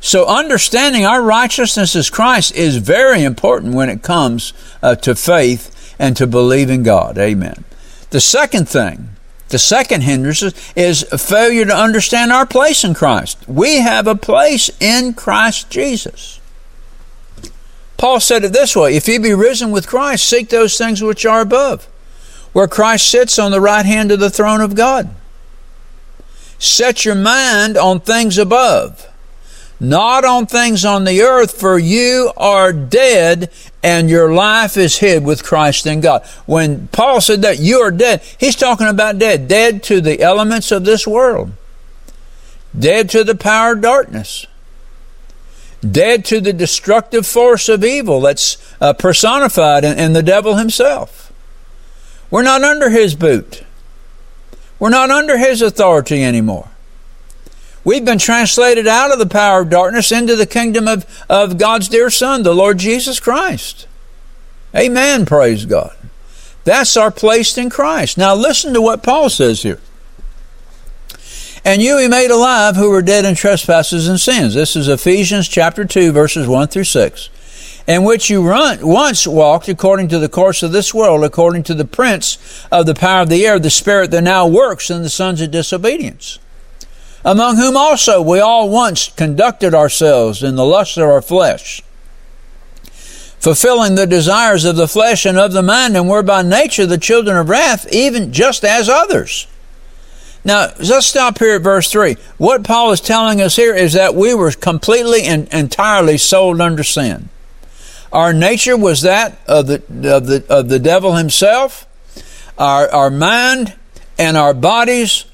So 0.00 0.26
understanding 0.26 1.04
our 1.04 1.22
righteousness 1.22 1.96
as 1.96 2.10
Christ 2.10 2.54
is 2.54 2.76
very 2.76 3.24
important 3.24 3.74
when 3.74 3.88
it 3.88 4.02
comes 4.02 4.52
uh, 4.82 4.94
to 4.96 5.14
faith 5.14 5.94
and 5.98 6.16
to 6.16 6.26
believing 6.26 6.82
God. 6.82 7.18
Amen. 7.18 7.64
The 8.10 8.20
second 8.20 8.68
thing, 8.68 9.10
the 9.48 9.58
second 9.58 10.02
hindrance 10.02 10.42
is 10.76 11.02
failure 11.02 11.64
to 11.64 11.74
understand 11.74 12.32
our 12.32 12.46
place 12.46 12.84
in 12.84 12.94
Christ. 12.94 13.48
We 13.48 13.80
have 13.80 14.06
a 14.06 14.14
place 14.14 14.70
in 14.80 15.14
Christ 15.14 15.68
Jesus. 15.68 16.40
Paul 17.96 18.20
said 18.20 18.44
it 18.44 18.52
this 18.52 18.76
way 18.76 18.94
If 18.94 19.08
ye 19.08 19.18
be 19.18 19.34
risen 19.34 19.72
with 19.72 19.88
Christ, 19.88 20.24
seek 20.24 20.48
those 20.48 20.78
things 20.78 21.02
which 21.02 21.26
are 21.26 21.40
above, 21.40 21.86
where 22.52 22.68
Christ 22.68 23.08
sits 23.08 23.38
on 23.38 23.50
the 23.50 23.60
right 23.60 23.84
hand 23.84 24.12
of 24.12 24.20
the 24.20 24.30
throne 24.30 24.60
of 24.60 24.76
God. 24.76 25.10
Set 26.60 27.04
your 27.04 27.16
mind 27.16 27.76
on 27.76 28.00
things 28.00 28.38
above 28.38 29.08
not 29.80 30.24
on 30.24 30.46
things 30.46 30.84
on 30.84 31.04
the 31.04 31.22
earth, 31.22 31.58
for 31.58 31.78
you 31.78 32.32
are 32.36 32.72
dead 32.72 33.50
and 33.82 34.10
your 34.10 34.32
life 34.32 34.76
is 34.76 34.98
hid 34.98 35.24
with 35.24 35.44
Christ 35.44 35.86
in 35.86 36.00
God. 36.00 36.26
When 36.46 36.88
Paul 36.88 37.20
said 37.20 37.42
that 37.42 37.60
you 37.60 37.78
are 37.78 37.90
dead, 37.90 38.22
he's 38.38 38.56
talking 38.56 38.88
about 38.88 39.18
dead, 39.18 39.46
dead 39.46 39.82
to 39.84 40.00
the 40.00 40.20
elements 40.20 40.72
of 40.72 40.84
this 40.84 41.06
world, 41.06 41.52
dead 42.76 43.08
to 43.10 43.22
the 43.22 43.36
power 43.36 43.72
of 43.72 43.80
darkness, 43.80 44.46
dead 45.88 46.24
to 46.26 46.40
the 46.40 46.52
destructive 46.52 47.26
force 47.26 47.68
of 47.68 47.84
evil 47.84 48.20
that's 48.20 48.56
uh, 48.80 48.92
personified 48.92 49.84
in, 49.84 49.98
in 49.98 50.12
the 50.12 50.22
devil 50.22 50.56
himself. 50.56 51.32
We're 52.30 52.42
not 52.42 52.62
under 52.62 52.90
his 52.90 53.14
boot. 53.14 53.62
We're 54.78 54.90
not 54.90 55.10
under 55.10 55.38
his 55.38 55.62
authority 55.62 56.22
anymore. 56.22 56.68
We've 57.88 58.04
been 58.04 58.18
translated 58.18 58.86
out 58.86 59.12
of 59.12 59.18
the 59.18 59.24
power 59.24 59.62
of 59.62 59.70
darkness 59.70 60.12
into 60.12 60.36
the 60.36 60.44
kingdom 60.44 60.86
of, 60.86 61.06
of 61.26 61.56
God's 61.56 61.88
dear 61.88 62.10
Son, 62.10 62.42
the 62.42 62.54
Lord 62.54 62.76
Jesus 62.76 63.18
Christ. 63.18 63.86
Amen. 64.76 65.24
Praise 65.24 65.64
God. 65.64 65.96
That's 66.64 66.98
our 66.98 67.10
place 67.10 67.56
in 67.56 67.70
Christ. 67.70 68.18
Now 68.18 68.34
listen 68.34 68.74
to 68.74 68.82
what 68.82 69.02
Paul 69.02 69.30
says 69.30 69.62
here. 69.62 69.80
And 71.64 71.80
you 71.80 71.96
he 71.96 72.08
made 72.08 72.30
alive 72.30 72.76
who 72.76 72.90
were 72.90 73.00
dead 73.00 73.24
in 73.24 73.34
trespasses 73.34 74.06
and 74.06 74.20
sins. 74.20 74.52
This 74.52 74.76
is 74.76 74.86
Ephesians 74.86 75.48
chapter 75.48 75.86
2, 75.86 76.12
verses 76.12 76.46
1 76.46 76.68
through 76.68 76.84
6. 76.84 77.30
In 77.86 78.04
which 78.04 78.28
you 78.28 78.46
run, 78.46 78.86
once 78.86 79.26
walked 79.26 79.66
according 79.66 80.08
to 80.08 80.18
the 80.18 80.28
course 80.28 80.62
of 80.62 80.72
this 80.72 80.92
world, 80.92 81.24
according 81.24 81.62
to 81.62 81.74
the 81.74 81.86
prince 81.86 82.66
of 82.70 82.84
the 82.84 82.94
power 82.94 83.22
of 83.22 83.30
the 83.30 83.46
air, 83.46 83.58
the 83.58 83.70
spirit 83.70 84.10
that 84.10 84.20
now 84.20 84.46
works 84.46 84.90
in 84.90 85.02
the 85.02 85.08
sons 85.08 85.40
of 85.40 85.50
disobedience 85.50 86.38
among 87.24 87.56
whom 87.56 87.76
also 87.76 88.22
we 88.22 88.40
all 88.40 88.68
once 88.68 89.08
conducted 89.08 89.74
ourselves 89.74 90.42
in 90.42 90.56
the 90.56 90.64
lust 90.64 90.96
of 90.96 91.04
our 91.04 91.22
flesh, 91.22 91.82
fulfilling 93.38 93.94
the 93.94 94.06
desires 94.06 94.64
of 94.64 94.76
the 94.76 94.88
flesh 94.88 95.26
and 95.26 95.38
of 95.38 95.52
the 95.52 95.62
mind, 95.62 95.96
and 95.96 96.08
were 96.08 96.22
by 96.22 96.42
nature 96.42 96.86
the 96.86 96.98
children 96.98 97.36
of 97.36 97.48
wrath, 97.48 97.90
even 97.92 98.32
just 98.32 98.64
as 98.64 98.88
others. 98.88 99.46
Now, 100.44 100.72
let's 100.78 101.06
stop 101.06 101.38
here 101.38 101.56
at 101.56 101.62
verse 101.62 101.90
3. 101.90 102.16
What 102.38 102.64
Paul 102.64 102.92
is 102.92 103.00
telling 103.00 103.40
us 103.42 103.56
here 103.56 103.74
is 103.74 103.92
that 103.94 104.14
we 104.14 104.34
were 104.34 104.52
completely 104.52 105.24
and 105.24 105.48
entirely 105.52 106.16
sold 106.16 106.60
under 106.60 106.84
sin. 106.84 107.28
Our 108.12 108.32
nature 108.32 108.76
was 108.76 109.02
that 109.02 109.38
of 109.46 109.66
the, 109.66 109.82
of 110.14 110.26
the, 110.26 110.44
of 110.48 110.68
the 110.68 110.78
devil 110.78 111.16
himself. 111.16 111.86
Our, 112.56 112.88
our 112.88 113.10
mind 113.10 113.74
and 114.18 114.36
our 114.36 114.54
bodies, 114.54 115.26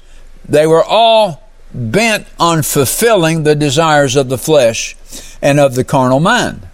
they 0.47 0.67
were 0.67 0.83
all 0.83 1.44
bent 1.75 2.25
on 2.39 2.63
fulfilling 2.63 3.43
the 3.43 3.55
desires 3.55 4.15
of 4.15 4.29
the 4.29 4.37
flesh 4.37 4.95
and 5.41 5.59
of 5.59 5.75
the 5.75 5.83
carnal 5.83 6.19
mind. 6.19 6.67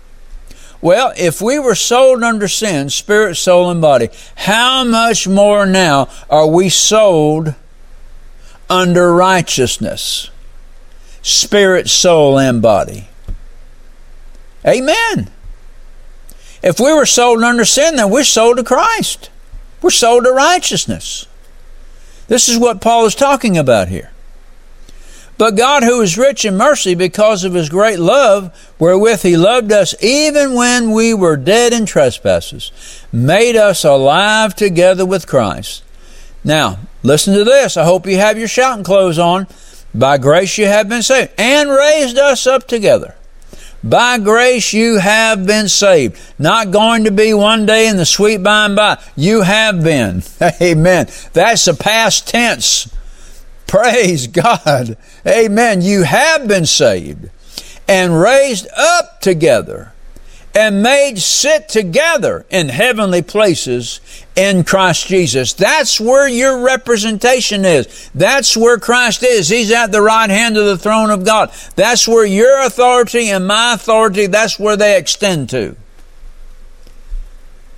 Well, 0.80 1.14
if 1.18 1.42
we 1.42 1.60
were 1.60 1.76
sold 1.76 2.24
under 2.24 2.48
sin, 2.48 2.90
spirit, 2.90 3.36
soul, 3.36 3.70
and 3.70 3.82
body, 3.82 4.10
how 4.36 4.84
much 4.84 5.28
more 5.28 5.66
now 5.66 6.08
are 6.30 6.48
we 6.48 6.70
sold 6.70 7.54
under 8.70 9.14
righteousness? 9.14 10.30
Spirit, 11.22 11.88
soul, 11.88 12.40
and 12.40 12.62
body. 12.62 13.10
Amen. 14.66 15.30
If 16.64 16.80
we 16.80 16.94
were 16.94 17.06
sold 17.06 17.44
under 17.44 17.66
sin, 17.66 17.96
then 17.96 18.10
we're 18.10 18.24
sold 18.24 18.58
to 18.58 18.64
Christ. 18.64 19.30
We're 19.82 19.90
sold 19.90 20.26
to 20.26 20.32
righteousness. 20.32 21.28
This 22.28 22.48
is 22.48 22.58
what 22.58 22.82
Paul 22.82 23.06
is 23.06 23.16
talking 23.16 23.58
about 23.58 23.88
here. 23.88 24.11
But 25.42 25.56
God, 25.56 25.82
who 25.82 26.00
is 26.02 26.20
rich 26.20 26.46
in 26.46 26.56
mercy 26.56 26.94
because 26.94 27.44
of 27.44 27.56
his 27.56 27.68
great 27.68 27.98
love, 27.98 28.56
wherewith 28.78 29.24
he 29.24 29.36
loved 29.36 29.72
us 29.72 29.96
even 30.00 30.54
when 30.54 30.92
we 30.92 31.16
were 31.16 31.36
dead 31.36 31.74
in 31.74 31.88
trespasses, 31.88 32.72
made 33.12 33.56
us 33.56 33.84
alive 33.84 34.56
together 34.56 35.04
with 35.04 35.26
Christ. 35.26 35.84
Now, 36.44 36.78
listen 37.02 37.34
to 37.34 37.44
this. 37.44 37.76
I 37.76 37.86
hope 37.86 38.06
you 38.06 38.18
have 38.18 38.38
your 38.38 38.48
shouting 38.48 38.84
clothes 38.84 39.18
on. 39.18 39.48
By 39.96 40.20
grace 40.20 40.60
you 40.60 40.68
have 40.68 40.88
been 40.88 41.02
saved, 41.02 41.32
and 41.40 41.72
raised 41.72 42.20
us 42.20 42.46
up 42.46 42.68
together. 42.68 43.16
By 43.84 44.20
grace 44.20 44.74
you 44.74 45.00
have 45.00 45.48
been 45.48 45.70
saved. 45.70 46.22
Not 46.38 46.70
going 46.70 47.06
to 47.06 47.12
be 47.12 47.34
one 47.34 47.66
day 47.66 47.88
in 47.88 47.98
the 47.98 48.06
sweet 48.06 48.44
by 48.44 48.66
and 48.66 48.76
by. 48.76 49.04
You 49.16 49.42
have 49.42 49.84
been. 49.84 50.22
Amen. 50.62 51.08
That's 51.34 51.66
the 51.66 51.74
past 51.74 52.28
tense. 52.28 52.96
Praise 53.72 54.28
God. 54.28 54.98
Amen. 55.26 55.82
You 55.82 56.04
have 56.04 56.46
been 56.46 56.66
saved 56.66 57.30
and 57.88 58.20
raised 58.20 58.68
up 58.76 59.22
together 59.22 59.94
and 60.54 60.84
made 60.84 61.20
sit 61.20 61.70
together 61.70 62.46
in 62.50 62.68
heavenly 62.68 63.22
places 63.22 64.02
in 64.36 64.66
Christ 64.66 65.08
Jesus. 65.08 65.54
That's 65.54 66.02
where 66.02 66.28
your 66.28 66.66
representation 66.66 67.64
is. 67.64 68.10
That's 68.14 68.58
where 68.58 68.78
Christ 68.78 69.24
is. 69.24 69.48
He's 69.48 69.72
at 69.72 69.94
the 69.94 70.02
right 70.02 70.30
hand 70.30 70.58
of 70.58 70.66
the 70.66 70.78
throne 70.78 71.10
of 71.10 71.24
God. 71.24 71.54
That's 71.78 72.06
where 72.06 72.26
your 72.26 72.66
authority 72.66 73.30
and 73.30 73.48
my 73.48 73.76
authority, 73.76 74.26
that's 74.26 74.60
where 74.60 74.76
they 74.76 74.98
extend 74.98 75.50
to. 75.52 75.78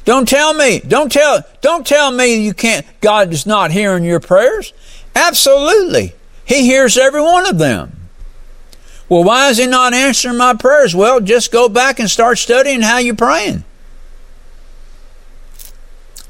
Don't 0.06 0.28
tell 0.28 0.56
me, 0.56 0.80
don't 0.80 1.12
tell, 1.12 1.44
don't 1.62 1.86
tell 1.86 2.10
me 2.10 2.44
you 2.44 2.56
can't, 2.56 2.84
God 3.00 3.32
is 3.32 3.46
not 3.46 3.70
hearing 3.70 4.04
your 4.04 4.20
prayers. 4.20 4.74
Absolutely. 5.16 6.14
He 6.46 6.64
hears 6.64 6.98
every 6.98 7.22
one 7.22 7.48
of 7.48 7.58
them. 7.58 8.10
Well, 9.10 9.24
why 9.24 9.50
is 9.50 9.58
he 9.58 9.68
not 9.68 9.94
answering 9.94 10.38
my 10.38 10.54
prayers? 10.54 10.96
Well, 10.96 11.20
just 11.20 11.52
go 11.52 11.70
back 11.70 12.00
and 12.00 12.10
start 12.10 12.38
studying 12.38 12.82
how 12.82 12.98
you're 12.98 13.16
praying. 13.16 13.64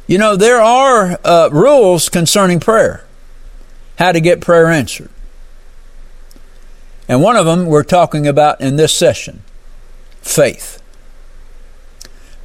You 0.08 0.18
know, 0.18 0.36
there 0.36 0.62
are 0.62 1.18
uh, 1.24 1.50
rules 1.52 2.10
concerning 2.10 2.60
prayer, 2.60 3.06
how 3.98 4.12
to 4.12 4.20
get 4.20 4.42
prayer 4.42 4.68
answered. 4.68 5.10
And 7.08 7.22
one 7.22 7.36
of 7.36 7.46
them 7.46 7.68
we're 7.68 7.84
talking 7.84 8.28
about 8.28 8.60
in 8.60 8.76
this 8.76 8.94
session 8.94 9.44
faith. 10.22 10.82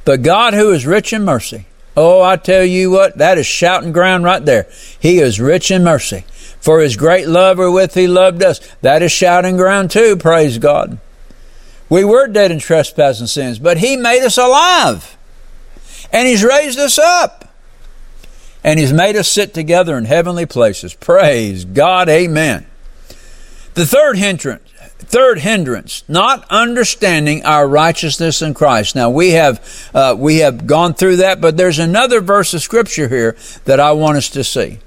But 0.05 0.21
God, 0.21 0.53
who 0.53 0.71
is 0.71 0.85
rich 0.85 1.13
in 1.13 1.23
mercy, 1.23 1.65
oh, 1.99 2.21
I 2.21 2.37
tell 2.37 2.63
you 2.63 2.91
what, 2.91 3.17
that 3.17 3.37
is 3.37 3.45
shouting 3.45 3.91
ground 3.91 4.23
right 4.23 4.43
there. 4.43 4.67
He 4.97 5.19
is 5.19 5.41
rich 5.41 5.69
in 5.69 5.83
mercy. 5.83 6.23
For 6.61 6.79
his 6.79 6.95
great 6.95 7.27
love 7.27 7.57
wherewith 7.57 7.93
he 7.93 8.07
loved 8.07 8.41
us. 8.41 8.59
That 8.81 9.01
is 9.01 9.11
shouting 9.11 9.57
ground 9.57 9.91
too, 9.91 10.15
praise 10.15 10.57
God. 10.59 10.97
We 11.89 12.05
were 12.05 12.27
dead 12.27 12.51
in 12.51 12.59
trespass 12.59 13.19
and 13.19 13.29
sins, 13.29 13.59
but 13.59 13.79
he 13.79 13.97
made 13.97 14.23
us 14.25 14.37
alive. 14.37 15.17
And 16.13 16.25
he's 16.25 16.43
raised 16.43 16.79
us 16.79 16.97
up. 16.97 17.53
And 18.63 18.79
he's 18.79 18.93
made 18.93 19.17
us 19.17 19.27
sit 19.27 19.53
together 19.53 19.97
in 19.97 20.05
heavenly 20.05 20.45
places. 20.45 20.93
Praise 20.93 21.65
God, 21.65 22.07
amen. 22.07 22.65
The 23.73 23.85
third 23.85 24.17
hindrance, 24.17 24.71
third 24.99 25.39
hindrance, 25.39 26.03
not 26.07 26.45
understanding 26.49 27.43
our 27.43 27.67
righteousness 27.67 28.41
in 28.41 28.53
Christ. 28.53 28.95
Now 28.95 29.09
we 29.09 29.31
have 29.31 29.91
uh, 29.93 30.15
we 30.17 30.37
have 30.37 30.67
gone 30.67 30.93
through 30.93 31.17
that, 31.17 31.41
but 31.41 31.57
there's 31.57 31.79
another 31.79 32.21
verse 32.21 32.53
of 32.53 32.61
scripture 32.61 33.07
here 33.07 33.35
that 33.65 33.79
I 33.79 33.91
want 33.93 34.17
us 34.17 34.29
to 34.29 34.43
see. 34.43 34.79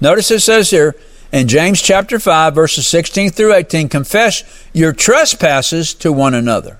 Notice 0.00 0.30
it 0.30 0.40
says 0.40 0.70
here 0.70 0.94
in 1.32 1.48
James 1.48 1.82
chapter 1.82 2.18
5, 2.18 2.54
verses 2.54 2.86
16 2.86 3.30
through 3.30 3.52
18 3.54 3.88
confess 3.88 4.42
your 4.72 4.92
trespasses 4.92 5.92
to 5.94 6.12
one 6.12 6.34
another. 6.34 6.78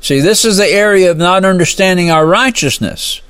See, 0.00 0.20
this 0.20 0.44
is 0.44 0.56
the 0.56 0.66
area 0.66 1.10
of 1.10 1.16
not 1.16 1.44
understanding 1.44 2.10
our 2.10 2.26
righteousness. 2.26 3.20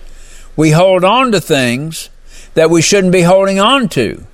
We 0.57 0.71
hold 0.71 1.05
on 1.05 1.33
to 1.33 1.41
things 1.41 2.09
that 2.55 2.71
we 2.71 2.83
shouldn't 2.83 3.13
be 3.13 3.23
holding 3.23 3.59
on 3.59 3.89
to. 3.91 4.27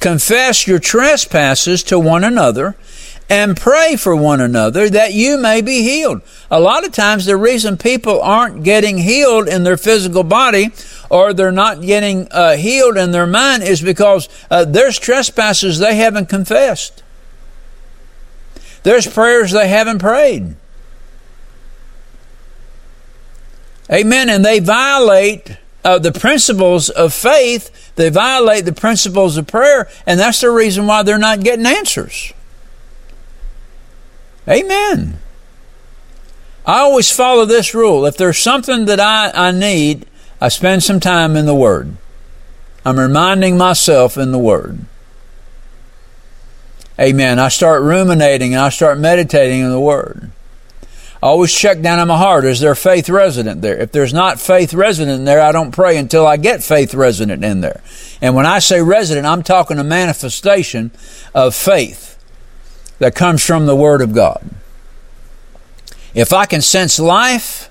Confess 0.00 0.66
your 0.66 0.78
trespasses 0.78 1.82
to 1.84 1.98
one 1.98 2.24
another 2.24 2.76
and 3.28 3.56
pray 3.56 3.94
for 3.96 4.16
one 4.16 4.40
another 4.40 4.88
that 4.88 5.12
you 5.12 5.36
may 5.36 5.60
be 5.60 5.82
healed. 5.82 6.22
A 6.50 6.60
lot 6.60 6.86
of 6.86 6.92
times, 6.92 7.26
the 7.26 7.36
reason 7.36 7.76
people 7.76 8.22
aren't 8.22 8.62
getting 8.62 8.98
healed 8.98 9.48
in 9.48 9.64
their 9.64 9.76
physical 9.76 10.24
body 10.24 10.70
or 11.10 11.34
they're 11.34 11.52
not 11.52 11.82
getting 11.82 12.26
uh, 12.30 12.56
healed 12.56 12.96
in 12.96 13.10
their 13.10 13.26
mind 13.26 13.62
is 13.62 13.82
because 13.82 14.28
uh, 14.50 14.64
there's 14.64 14.98
trespasses 14.98 15.78
they 15.78 15.96
haven't 15.96 16.28
confessed. 16.28 17.02
There's 18.82 19.06
prayers 19.06 19.50
they 19.52 19.68
haven't 19.68 19.98
prayed. 19.98 20.56
Amen. 23.90 24.30
And 24.30 24.44
they 24.44 24.60
violate 24.60 25.57
uh, 25.84 25.98
the 25.98 26.12
principles 26.12 26.90
of 26.90 27.14
faith, 27.14 27.94
they 27.94 28.10
violate 28.10 28.64
the 28.64 28.72
principles 28.72 29.36
of 29.36 29.46
prayer, 29.46 29.88
and 30.06 30.18
that's 30.18 30.40
the 30.40 30.50
reason 30.50 30.86
why 30.86 31.02
they're 31.02 31.18
not 31.18 31.40
getting 31.40 31.66
answers. 31.66 32.32
Amen. 34.48 35.18
I 36.66 36.80
always 36.80 37.10
follow 37.10 37.44
this 37.44 37.74
rule. 37.74 38.06
If 38.06 38.16
there's 38.16 38.38
something 38.38 38.86
that 38.86 39.00
I, 39.00 39.30
I 39.34 39.50
need, 39.52 40.06
I 40.40 40.48
spend 40.48 40.82
some 40.82 41.00
time 41.00 41.36
in 41.36 41.46
the 41.46 41.54
Word. 41.54 41.96
I'm 42.84 42.98
reminding 42.98 43.56
myself 43.56 44.16
in 44.16 44.32
the 44.32 44.38
Word. 44.38 44.80
Amen. 46.98 47.38
I 47.38 47.48
start 47.48 47.82
ruminating 47.82 48.54
and 48.54 48.62
I 48.62 48.70
start 48.70 48.98
meditating 48.98 49.60
in 49.60 49.70
the 49.70 49.80
Word. 49.80 50.30
I 51.20 51.26
always 51.26 51.52
check 51.52 51.80
down 51.80 51.98
in 51.98 52.06
my 52.06 52.16
heart, 52.16 52.44
is 52.44 52.60
there 52.60 52.76
faith 52.76 53.08
resident 53.08 53.60
there? 53.60 53.76
If 53.76 53.90
there's 53.90 54.14
not 54.14 54.38
faith 54.38 54.72
resident 54.72 55.24
there, 55.24 55.40
I 55.40 55.50
don't 55.50 55.72
pray 55.72 55.96
until 55.96 56.24
I 56.24 56.36
get 56.36 56.62
faith 56.62 56.94
resident 56.94 57.44
in 57.44 57.60
there. 57.60 57.82
And 58.22 58.36
when 58.36 58.46
I 58.46 58.60
say 58.60 58.80
resident, 58.80 59.26
I'm 59.26 59.42
talking 59.42 59.78
a 59.78 59.84
manifestation 59.84 60.92
of 61.34 61.56
faith 61.56 62.22
that 63.00 63.16
comes 63.16 63.44
from 63.44 63.66
the 63.66 63.74
Word 63.74 64.00
of 64.00 64.14
God. 64.14 64.48
If 66.14 66.32
I 66.32 66.46
can 66.46 66.62
sense 66.62 67.00
life, 67.00 67.68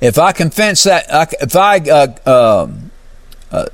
if 0.00 0.18
I 0.18 0.32
can 0.32 0.50
sense 0.50 0.82
that, 0.84 1.06
if 1.40 1.56
I 1.56 1.78
uh, 1.78 2.14
uh, 2.24 2.68
uh, 3.50 3.66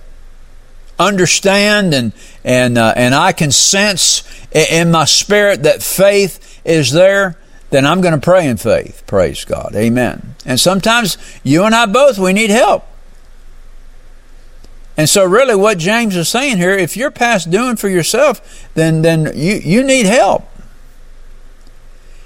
understand 0.98 1.94
and 1.94 2.12
and 2.44 2.78
uh, 2.78 2.94
and 2.96 3.14
I 3.14 3.32
can 3.32 3.50
sense 3.50 4.22
in 4.52 4.90
my 4.90 5.04
spirit 5.04 5.64
that 5.64 5.82
faith 5.82 6.60
is 6.64 6.92
there, 6.92 7.36
then 7.72 7.84
I'm 7.84 8.00
going 8.00 8.14
to 8.14 8.20
pray 8.20 8.46
in 8.46 8.56
faith. 8.56 9.02
Praise 9.06 9.44
God, 9.44 9.74
Amen. 9.74 10.36
And 10.46 10.60
sometimes 10.60 11.18
you 11.42 11.64
and 11.64 11.74
I 11.74 11.86
both 11.86 12.18
we 12.18 12.32
need 12.32 12.50
help. 12.50 12.86
And 14.96 15.08
so, 15.08 15.24
really, 15.24 15.56
what 15.56 15.78
James 15.78 16.14
is 16.16 16.28
saying 16.28 16.58
here, 16.58 16.72
if 16.72 16.96
you're 16.96 17.10
past 17.10 17.50
doing 17.50 17.76
for 17.76 17.88
yourself, 17.88 18.68
then 18.74 19.02
then 19.02 19.32
you 19.34 19.54
you 19.54 19.82
need 19.82 20.06
help. 20.06 20.48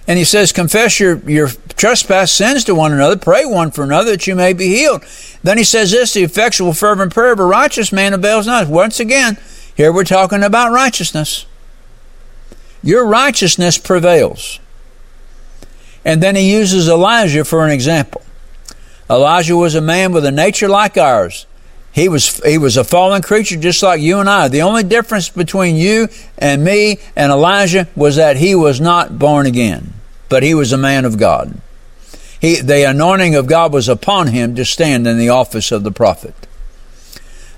And 0.09 0.19
he 0.19 0.25
says, 0.25 0.53
confess 0.53 1.01
your, 1.01 1.19
your 1.29 1.49
trespass 1.77 2.31
sins 2.33 2.63
to 2.65 2.75
one 2.77 2.93
another, 2.93 3.17
pray 3.17 3.45
one 3.45 3.73
for 3.73 3.83
another 3.83 4.13
that 4.13 4.27
you 4.27 4.37
may 4.37 4.53
be 4.53 4.69
healed. 4.69 5.03
Then 5.43 5.59
he 5.59 5.65
says 5.65 5.91
this, 5.91 6.15
the 6.15 6.23
effectual 6.23 6.73
fervent 6.75 7.13
prayer 7.13 7.33
of 7.33 7.41
a 7.41 7.45
righteous 7.45 7.93
man 7.93 8.15
avails 8.15 8.47
not. 8.47 8.69
Once 8.69 9.01
again, 9.01 9.37
here 9.75 9.93
we're 9.93 10.05
talking 10.05 10.45
about 10.45 10.71
righteousness. 10.71 11.45
Your 12.85 13.05
righteousness 13.05 13.79
prevails. 13.79 14.61
And 16.07 16.23
then 16.23 16.37
he 16.37 16.51
uses 16.51 16.88
Elijah 16.88 17.45
for 17.45 17.66
an 17.66 17.71
example. 17.71 18.23
Elijah 19.11 19.57
was 19.57 19.75
a 19.75 19.83
man 19.83 20.12
with 20.12 20.25
a 20.25 20.31
nature 20.31 20.69
like 20.69 20.97
ours. 20.97 21.45
He 21.92 22.09
was 22.09 22.42
he 22.45 22.57
was 22.57 22.79
a 22.79 22.85
fallen 22.85 23.21
creature 23.21 23.57
just 23.57 23.83
like 23.83 24.01
you 24.01 24.21
and 24.21 24.29
I. 24.29 24.49
The 24.49 24.62
only 24.62 24.85
difference 24.85 25.29
between 25.29 25.77
you 25.77 26.09
and 26.38 26.64
me 26.64 26.99
and 27.14 27.31
Elijah 27.31 27.88
was 27.95 28.16
that 28.16 28.38
he 28.38 28.55
was 28.55 28.81
not 28.81 29.19
born 29.19 29.45
again 29.45 29.92
but 30.29 30.42
he 30.42 30.55
was 30.55 30.73
a 30.73 30.79
man 30.79 31.05
of 31.05 31.19
God. 31.19 31.61
He, 32.40 32.61
the 32.61 32.88
anointing 32.88 33.35
of 33.35 33.47
God 33.47 33.73
was 33.73 33.88
upon 33.88 34.29
him 34.29 34.55
to 34.57 34.64
stand 34.64 35.07
in 35.07 35.19
the 35.19 35.31
office 35.31 35.73
of 35.73 35.85
the 35.85 35.90
prophet. 35.90 36.35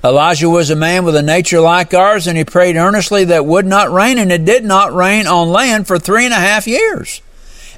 Elijah 0.04 0.48
was 0.48 0.70
a 0.70 0.76
man 0.76 1.04
with 1.04 1.16
a 1.16 1.22
nature 1.22 1.61
like 1.61 1.92
ours, 1.92 2.28
and 2.28 2.38
he 2.38 2.44
prayed 2.44 2.76
earnestly 2.76 3.24
that 3.24 3.44
would 3.44 3.66
not 3.66 3.90
rain, 3.90 4.18
and 4.18 4.30
it 4.30 4.44
did 4.44 4.64
not 4.64 4.94
rain 4.94 5.26
on 5.26 5.48
land 5.48 5.87
for 5.88 5.98
three 5.98 6.24
and 6.24 6.32
a 6.32 6.37
half 6.37 6.68
years. 6.68 7.20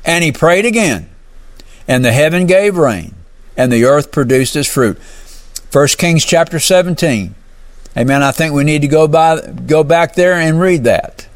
And 0.04 0.24
he 0.24 0.32
prayed 0.32 0.64
again, 0.64 1.10
and 1.86 2.04
the 2.04 2.12
heaven 2.12 2.46
gave 2.46 2.76
rain, 2.76 3.14
and 3.56 3.70
the 3.70 3.84
earth 3.84 4.12
produced 4.12 4.56
its 4.56 4.72
fruit. 4.72 4.98
1 5.72 5.88
Kings 5.98 6.24
chapter 6.24 6.58
17. 6.58 7.34
Amen. 7.96 8.22
I 8.22 8.32
think 8.32 8.54
we 8.54 8.64
need 8.64 8.82
to 8.82 8.88
go 8.88 9.08
by 9.08 9.40
go 9.40 9.82
back 9.82 10.14
there 10.14 10.34
and 10.34 10.60
read 10.60 10.84
that. 10.84 11.26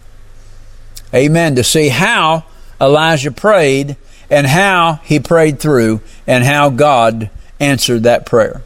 Amen. 1.13 1.57
To 1.57 1.65
see 1.65 1.89
how 1.89 2.45
Elijah 2.81 3.33
prayed 3.33 3.97
and 4.31 4.47
how 4.47 5.01
he 5.05 5.21
prayed 5.21 5.59
through 5.59 6.01
and 6.27 6.45
how 6.45 6.71
God 6.71 7.31
answered 7.61 8.03
that 8.05 8.27
prayer. 8.27 8.63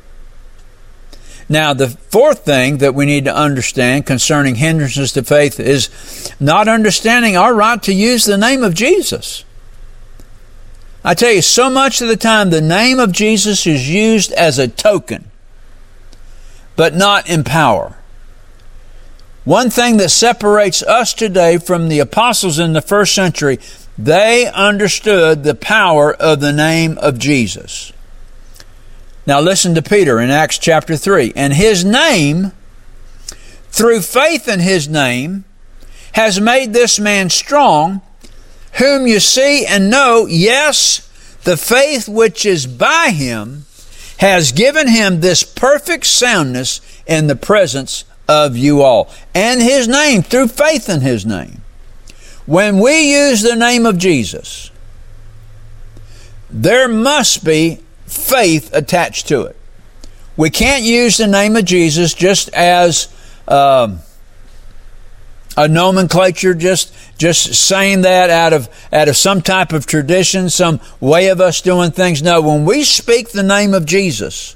Now, 1.49 1.73
the 1.73 1.89
fourth 1.89 2.45
thing 2.45 2.79
that 2.79 2.95
we 2.95 3.07
need 3.07 3.25
to 3.25 3.35
understand 3.35 4.07
concerning 4.07 4.57
hindrances 4.57 5.13
to 5.13 5.23
faith 5.23 5.59
is 5.59 6.31
not 6.39 6.69
understanding 6.69 7.37
our 7.37 7.55
right 7.55 7.83
to 7.85 7.93
use 7.93 8.25
the 8.25 8.37
name 8.37 8.63
of 8.63 8.75
Jesus. 8.75 9.45
I 11.09 11.15
tell 11.15 11.33
you, 11.33 11.41
so 11.41 11.71
much 11.71 12.03
of 12.03 12.09
the 12.09 12.19
time 12.19 12.51
the 12.51 12.61
name 12.61 12.99
of 12.99 13.13
Jesus 13.13 13.67
is 13.67 13.89
used 13.89 14.31
as 14.33 14.59
a 14.59 14.69
token, 14.69 15.31
but 16.77 16.95
not 16.95 17.31
in 17.31 17.45
power. 17.45 17.97
One 19.47 19.71
thing 19.71 19.97
that 19.97 20.11
separates 20.11 20.83
us 20.83 21.15
today 21.15 21.57
from 21.57 21.89
the 21.89 22.01
apostles 22.01 22.59
in 22.59 22.75
the 22.75 22.83
first 22.83 23.15
century 23.15 23.59
they 23.97 24.51
understood 24.53 25.45
the 25.45 25.55
power 25.55 26.13
of 26.13 26.41
the 26.41 26.53
name 26.53 26.99
of 26.99 27.19
Jesus. 27.19 27.91
Now 29.27 29.41
listen 29.41 29.75
to 29.77 29.83
Peter 29.83 30.21
in 30.21 30.29
Acts 30.29 30.59
chapter 30.59 30.95
3. 30.95 31.33
And 31.35 31.55
his 31.55 31.87
name, 31.87 32.53
through 33.71 34.03
faith 34.03 34.47
in 34.47 34.61
his 34.61 34.91
name, 34.91 35.47
has 36.13 36.39
made 36.39 36.75
this 36.75 37.01
man 37.01 37.31
strong 37.31 38.03
whom 38.75 39.07
you 39.07 39.21
see 39.21 39.67
and 39.67 39.91
know, 39.91 40.27
yes, 40.27 41.09
the 41.45 41.57
faith 41.57 42.09
which 42.09 42.45
is 42.45 42.67
by 42.67 43.11
him 43.11 43.65
has 44.19 44.53
given 44.53 44.89
him 44.89 45.21
this 45.21 45.45
perfect 45.45 46.07
soundness 46.07 46.81
in 47.07 47.27
the 47.27 47.37
presence 47.37 48.05
of 48.29 48.57
you 48.57 48.83
all. 48.83 49.11
And 49.35 49.63
his 49.63 49.89
name, 49.89 50.23
through 50.23 50.49
faith 50.49 50.89
in 50.89 51.01
his 51.01 51.25
name. 51.25 51.63
When 52.47 52.79
we 52.79 53.13
use 53.13 53.43
the 53.43 53.57
name 53.57 53.87
of 53.87 53.99
Jesus, 53.99 54.71
there 56.51 56.89
must 56.89 57.45
be 57.45 57.81
faith 58.07 58.73
attached 58.73 59.29
to 59.29 59.43
it. 59.43 59.57
We 60.37 60.51
can't 60.51 60.83
use 60.83 61.17
the 61.17 61.27
name 61.27 61.57
of 61.57 61.65
Jesus 61.65 62.15
just 62.15 62.49
as 62.51 63.09
uh, 63.47 63.99
a 65.59 65.67
nomenclature, 65.67 66.55
just 66.55 66.95
just 67.19 67.53
saying 67.53 68.03
that 68.03 68.31
out 68.31 68.53
of 68.53 68.69
out 68.93 69.09
of 69.09 69.17
some 69.17 69.43
type 69.43 69.73
of 69.73 69.87
tradition, 69.87 70.49
some 70.49 70.81
way 71.01 71.29
of 71.29 71.41
us 71.41 71.61
doing 71.61 71.91
things. 71.91 72.23
No, 72.23 72.41
when 72.41 72.65
we 72.65 72.85
speak 72.85 73.31
the 73.31 73.43
name 73.43 73.75
of 73.75 73.85
Jesus, 73.85 74.55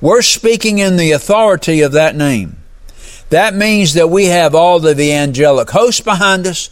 we're 0.00 0.22
speaking 0.22 0.78
in 0.78 0.96
the 0.96 1.12
authority 1.12 1.82
of 1.82 1.92
that 1.92 2.16
name. 2.16 2.56
That 3.28 3.54
means 3.54 3.92
that 3.92 4.08
we 4.08 4.26
have 4.26 4.54
all 4.54 4.84
of 4.84 4.96
the 4.96 5.12
angelic 5.12 5.68
host 5.68 6.02
behind 6.02 6.46
us. 6.46 6.70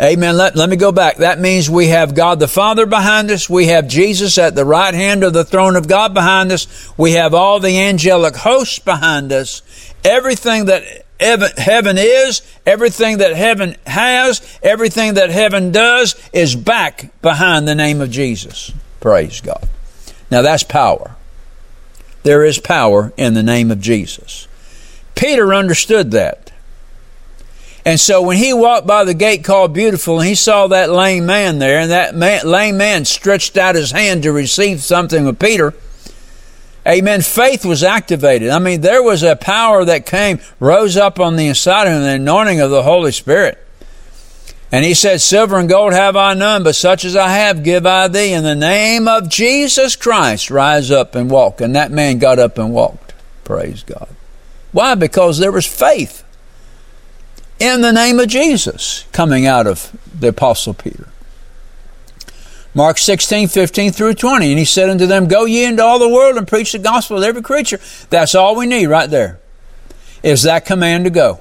Amen. 0.00 0.36
Let, 0.36 0.56
let 0.56 0.68
me 0.68 0.74
go 0.74 0.90
back. 0.90 1.18
That 1.18 1.38
means 1.38 1.70
we 1.70 1.88
have 1.88 2.16
God 2.16 2.40
the 2.40 2.48
Father 2.48 2.86
behind 2.86 3.30
us. 3.30 3.48
We 3.48 3.66
have 3.66 3.86
Jesus 3.86 4.36
at 4.36 4.56
the 4.56 4.64
right 4.64 4.94
hand 4.94 5.22
of 5.22 5.32
the 5.32 5.44
throne 5.44 5.76
of 5.76 5.86
God 5.86 6.12
behind 6.12 6.50
us. 6.50 6.92
We 6.98 7.12
have 7.12 7.34
all 7.34 7.60
the 7.60 7.78
angelic 7.78 8.34
hosts 8.34 8.80
behind 8.80 9.30
us. 9.30 9.62
Everything 10.02 10.64
that 10.64 10.82
heaven 11.22 11.96
is, 11.98 12.42
everything 12.66 13.18
that 13.18 13.34
heaven 13.34 13.76
has, 13.86 14.58
everything 14.62 15.14
that 15.14 15.30
heaven 15.30 15.72
does 15.72 16.14
is 16.32 16.54
back 16.54 17.10
behind 17.22 17.66
the 17.66 17.74
name 17.74 18.00
of 18.00 18.10
Jesus. 18.10 18.72
Praise 19.00 19.40
God. 19.40 19.68
Now 20.30 20.42
that's 20.42 20.62
power. 20.62 21.16
There 22.22 22.44
is 22.44 22.58
power 22.58 23.12
in 23.16 23.34
the 23.34 23.42
name 23.42 23.70
of 23.70 23.80
Jesus. 23.80 24.46
Peter 25.14 25.52
understood 25.52 26.12
that. 26.12 26.52
And 27.84 27.98
so 27.98 28.22
when 28.22 28.36
he 28.36 28.52
walked 28.52 28.86
by 28.86 29.04
the 29.04 29.14
gate 29.14 29.42
called 29.42 29.72
Beautiful 29.72 30.20
and 30.20 30.28
he 30.28 30.36
saw 30.36 30.68
that 30.68 30.90
lame 30.90 31.26
man 31.26 31.58
there, 31.58 31.80
and 31.80 31.90
that 31.90 32.14
man, 32.14 32.46
lame 32.46 32.76
man 32.76 33.04
stretched 33.04 33.56
out 33.56 33.74
his 33.74 33.90
hand 33.90 34.22
to 34.22 34.32
receive 34.32 34.82
something 34.82 35.26
of 35.26 35.38
Peter, 35.38 35.74
amen, 36.86 37.22
faith 37.22 37.64
was 37.64 37.82
activated. 37.82 38.50
I 38.50 38.58
mean, 38.58 38.80
there 38.80 39.02
was 39.02 39.22
a 39.22 39.36
power 39.36 39.84
that 39.84 40.06
came, 40.06 40.40
rose 40.60 40.96
up 40.96 41.20
on 41.20 41.36
the 41.36 41.48
inside 41.48 41.86
of 41.86 41.94
him, 41.94 42.02
the 42.02 42.10
anointing 42.10 42.60
of 42.60 42.70
the 42.70 42.82
Holy 42.82 43.12
Spirit. 43.12 43.58
And 44.72 44.86
he 44.86 44.94
said, 44.94 45.20
Silver 45.20 45.58
and 45.58 45.68
gold 45.68 45.92
have 45.92 46.16
I 46.16 46.32
none, 46.32 46.64
but 46.64 46.74
such 46.74 47.04
as 47.04 47.14
I 47.14 47.28
have 47.28 47.62
give 47.62 47.84
I 47.84 48.08
thee. 48.08 48.32
In 48.32 48.42
the 48.42 48.54
name 48.54 49.06
of 49.06 49.28
Jesus 49.28 49.96
Christ, 49.96 50.50
rise 50.50 50.90
up 50.90 51.14
and 51.14 51.30
walk. 51.30 51.60
And 51.60 51.76
that 51.76 51.90
man 51.90 52.18
got 52.18 52.38
up 52.38 52.56
and 52.56 52.72
walked. 52.72 53.12
Praise 53.44 53.82
God. 53.82 54.08
Why? 54.72 54.94
Because 54.94 55.38
there 55.38 55.52
was 55.52 55.66
faith 55.66 56.24
in 57.58 57.82
the 57.82 57.92
name 57.92 58.18
of 58.18 58.28
Jesus 58.28 59.04
coming 59.12 59.46
out 59.46 59.66
of 59.66 59.94
the 60.18 60.28
Apostle 60.28 60.72
Peter. 60.72 61.08
Mark 62.74 62.98
16, 62.98 63.48
15 63.48 63.92
through 63.92 64.14
20. 64.14 64.50
And 64.50 64.58
he 64.58 64.64
said 64.64 64.88
unto 64.88 65.06
them, 65.06 65.28
Go 65.28 65.44
ye 65.44 65.64
into 65.64 65.82
all 65.82 65.98
the 65.98 66.08
world 66.08 66.36
and 66.36 66.48
preach 66.48 66.72
the 66.72 66.78
gospel 66.78 67.20
to 67.20 67.26
every 67.26 67.42
creature. 67.42 67.80
That's 68.10 68.34
all 68.34 68.56
we 68.56 68.66
need 68.66 68.86
right 68.86 69.10
there, 69.10 69.40
is 70.22 70.42
that 70.44 70.64
command 70.64 71.04
to 71.04 71.10
go. 71.10 71.40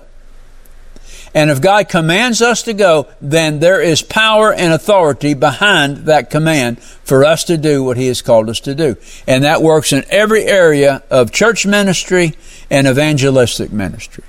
And 1.33 1.49
if 1.49 1.61
God 1.61 1.87
commands 1.87 2.41
us 2.41 2.63
to 2.63 2.73
go, 2.73 3.07
then 3.21 3.59
there 3.59 3.81
is 3.81 4.01
power 4.01 4.53
and 4.53 4.73
authority 4.73 5.33
behind 5.33 5.99
that 6.07 6.29
command 6.29 6.81
for 6.81 7.23
us 7.23 7.45
to 7.45 7.57
do 7.57 7.83
what 7.83 7.95
He 7.95 8.07
has 8.07 8.21
called 8.21 8.49
us 8.49 8.59
to 8.61 8.75
do. 8.75 8.97
And 9.27 9.45
that 9.45 9.61
works 9.61 9.93
in 9.93 10.03
every 10.09 10.43
area 10.43 11.03
of 11.09 11.31
church 11.31 11.65
ministry 11.65 12.35
and 12.69 12.85
evangelistic 12.85 13.71
ministry. 13.71 14.25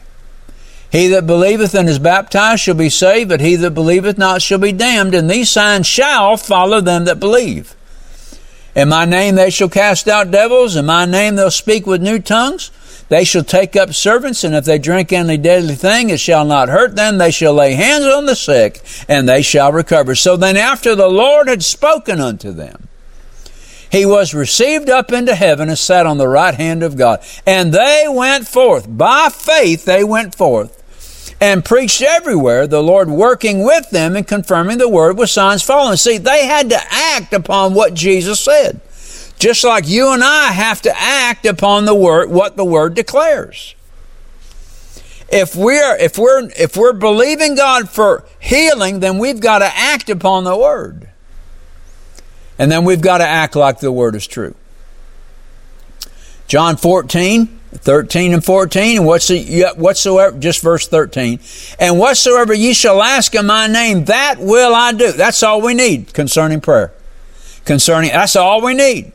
He 0.93 1.09
that 1.09 1.27
believeth 1.27 1.75
and 1.75 1.89
is 1.89 1.99
baptized 1.99 2.61
shall 2.61 2.75
be 2.75 2.91
saved, 2.91 3.31
but 3.31 3.41
he 3.41 3.57
that 3.57 3.71
believeth 3.71 4.19
not 4.19 4.43
shall 4.43 4.59
be 4.59 4.73
damned, 4.73 5.15
and 5.15 5.29
these 5.29 5.49
signs 5.49 5.87
shall 5.87 6.37
follow 6.37 6.83
them 6.83 7.07
that 7.07 7.19
believe. 7.19 7.75
In 8.75 8.91
my 8.91 9.07
name 9.07 9.35
they 9.35 9.49
shall 9.49 9.71
cast 9.71 10.07
out 10.07 10.31
devils, 10.31 10.77
in 10.77 10.85
my 10.85 11.07
name 11.07 11.37
they'll 11.37 11.51
speak 11.51 11.87
with 11.87 12.03
new 12.03 12.19
tongues. 12.19 12.71
They 13.09 13.25
shall 13.25 13.43
take 13.43 13.75
up 13.75 13.95
servants, 13.95 14.45
and 14.45 14.55
if 14.55 14.67
they 14.67 14.79
drink 14.79 15.15
any 15.15 15.39
deadly 15.39 15.77
thing, 15.77 16.11
it 16.11 16.21
shall 16.21 16.45
not 16.45 16.69
hurt 16.69 16.95
them. 16.95 17.17
They 17.17 17.31
shall 17.31 17.55
lay 17.55 17.73
hands 17.73 18.05
on 18.05 18.27
the 18.27 18.37
sick, 18.37 18.83
and 19.09 19.27
they 19.27 19.41
shall 19.41 19.73
recover. 19.73 20.15
So 20.15 20.37
then, 20.37 20.59
after 20.59 20.95
the 20.95 21.09
Lord 21.09 21.49
had 21.49 21.63
spoken 21.63 22.21
unto 22.21 22.53
them, 22.53 22.89
he 23.91 24.05
was 24.05 24.35
received 24.35 24.91
up 24.91 25.11
into 25.11 25.35
heaven 25.35 25.71
and 25.71 25.79
sat 25.79 26.07
on 26.07 26.19
the 26.19 26.29
right 26.29 26.55
hand 26.55 26.83
of 26.83 26.97
God. 26.97 27.23
And 27.47 27.73
they 27.73 28.07
went 28.09 28.49
forth. 28.49 28.87
By 28.89 29.29
faith, 29.31 29.85
they 29.85 30.05
went 30.05 30.35
forth 30.35 30.82
and 31.43 31.65
preached 31.65 32.01
everywhere, 32.01 32.69
the 32.69 32.81
Lord 32.81 33.11
working 33.11 33.65
with 33.65 33.91
them 33.91 34.15
and 34.15 34.25
confirming 34.25 34.79
the 34.79 34.89
word 34.89 35.19
with 35.19 35.29
signs 35.29 35.61
following. 35.61 35.97
See, 35.97 36.17
they 36.17 36.47
had 36.47 36.71
to 36.71 36.79
act 36.89 37.33
upon 37.33 37.75
what 37.75 37.95
Jesus 37.95 38.39
said. 38.39 38.81
Just 39.41 39.65
like 39.65 39.89
you 39.89 40.13
and 40.13 40.23
I 40.23 40.53
have 40.53 40.81
to 40.83 40.93
act 40.97 41.45
upon 41.45 41.85
the 41.85 41.97
word, 41.97 42.31
what 42.31 42.57
the 42.57 42.65
word 42.65 42.95
declares. 42.95 43.75
If 45.33 45.57
we're, 45.57 45.97
if 45.97 46.17
we're, 46.17 46.49
if 46.57 46.77
we're 46.77 46.93
believing 46.93 47.57
God 47.57 47.91
for 47.91 48.25
healing, 48.39 49.01
then 49.01 49.19
we've 49.19 49.41
got 49.41 49.59
to 49.59 49.71
act 49.75 50.09
upon 50.11 50.45
the 50.45 50.57
word. 50.57 51.09
And 52.57 52.71
then 52.71 52.85
we've 52.85 53.01
got 53.01 53.19
to 53.19 53.27
act 53.27 53.57
like 53.57 53.81
the 53.81 53.91
word 53.91 54.15
is 54.15 54.29
true. 54.29 54.55
John 56.47 56.77
14, 56.77 57.59
13 57.75 58.35
and 58.35 58.45
14, 58.45 58.99
and 58.99 59.07
what's 59.07 59.31
whatsoever, 59.77 60.39
just 60.39 60.63
verse 60.63 60.87
13, 60.87 61.41
and 61.79 61.99
whatsoever 61.99 62.53
ye 62.53 62.75
shall 62.75 63.03
ask 63.03 63.35
in 63.35 63.47
my 63.47 63.67
name, 63.67 64.05
that 64.05 64.37
will 64.39 64.75
I 64.75 64.93
do. 64.93 65.13
That's 65.13 65.43
all 65.43 65.63
we 65.63 65.75
need 65.75 66.13
concerning 66.13 66.61
prayer. 66.61 66.93
Concerning, 67.65 68.11
that's 68.11 68.37
all 68.37 68.63
we 68.63 68.75
need. 68.75 69.13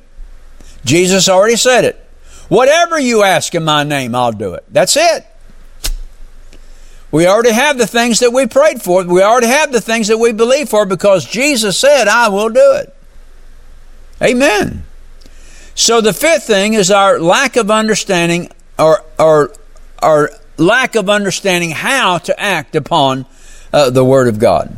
Jesus 0.86 1.30
already 1.30 1.56
said 1.56 1.86
it. 1.86 2.04
Whatever 2.50 3.00
you 3.00 3.24
ask 3.24 3.54
in 3.54 3.63
my 3.63 3.84
name, 3.84 4.15
I'll 4.15 4.32
do 4.32 4.54
it. 4.54 4.63
That's 4.70 4.96
it. 4.96 5.26
We 7.12 7.28
already 7.28 7.52
have 7.52 7.78
the 7.78 7.88
things 7.88 8.20
that 8.20 8.32
we 8.32 8.48
prayed 8.48 8.82
for. 8.82 9.04
We 9.04 9.22
already 9.22 9.48
have 9.48 9.72
the 9.72 9.82
things 9.82 10.08
that 10.08 10.17
we 10.17 10.34
believe 10.34 10.70
for 10.70 10.86
because 10.86 11.26
Jesus 11.26 11.78
said, 11.78 12.08
I 12.08 12.30
will 12.30 12.50
do 12.50 12.74
it. 12.76 12.93
Amen. 14.22 14.84
So 15.78 16.02
the 16.02 16.12
fifth 16.12 16.46
thing 16.46 16.74
is 16.74 16.90
our 16.90 17.20
lack 17.20 17.56
of 17.56 17.70
understanding 17.70 18.50
or, 18.80 19.04
or 19.20 19.52
lack 20.58 20.96
of 20.96 21.08
understanding 21.08 21.70
how 21.70 22.18
to 22.18 22.38
act 22.40 22.76
upon 22.76 23.28
uh, 23.72 23.92
the 23.92 24.04
Word 24.04 24.28
of 24.28 24.40
God. 24.40 24.76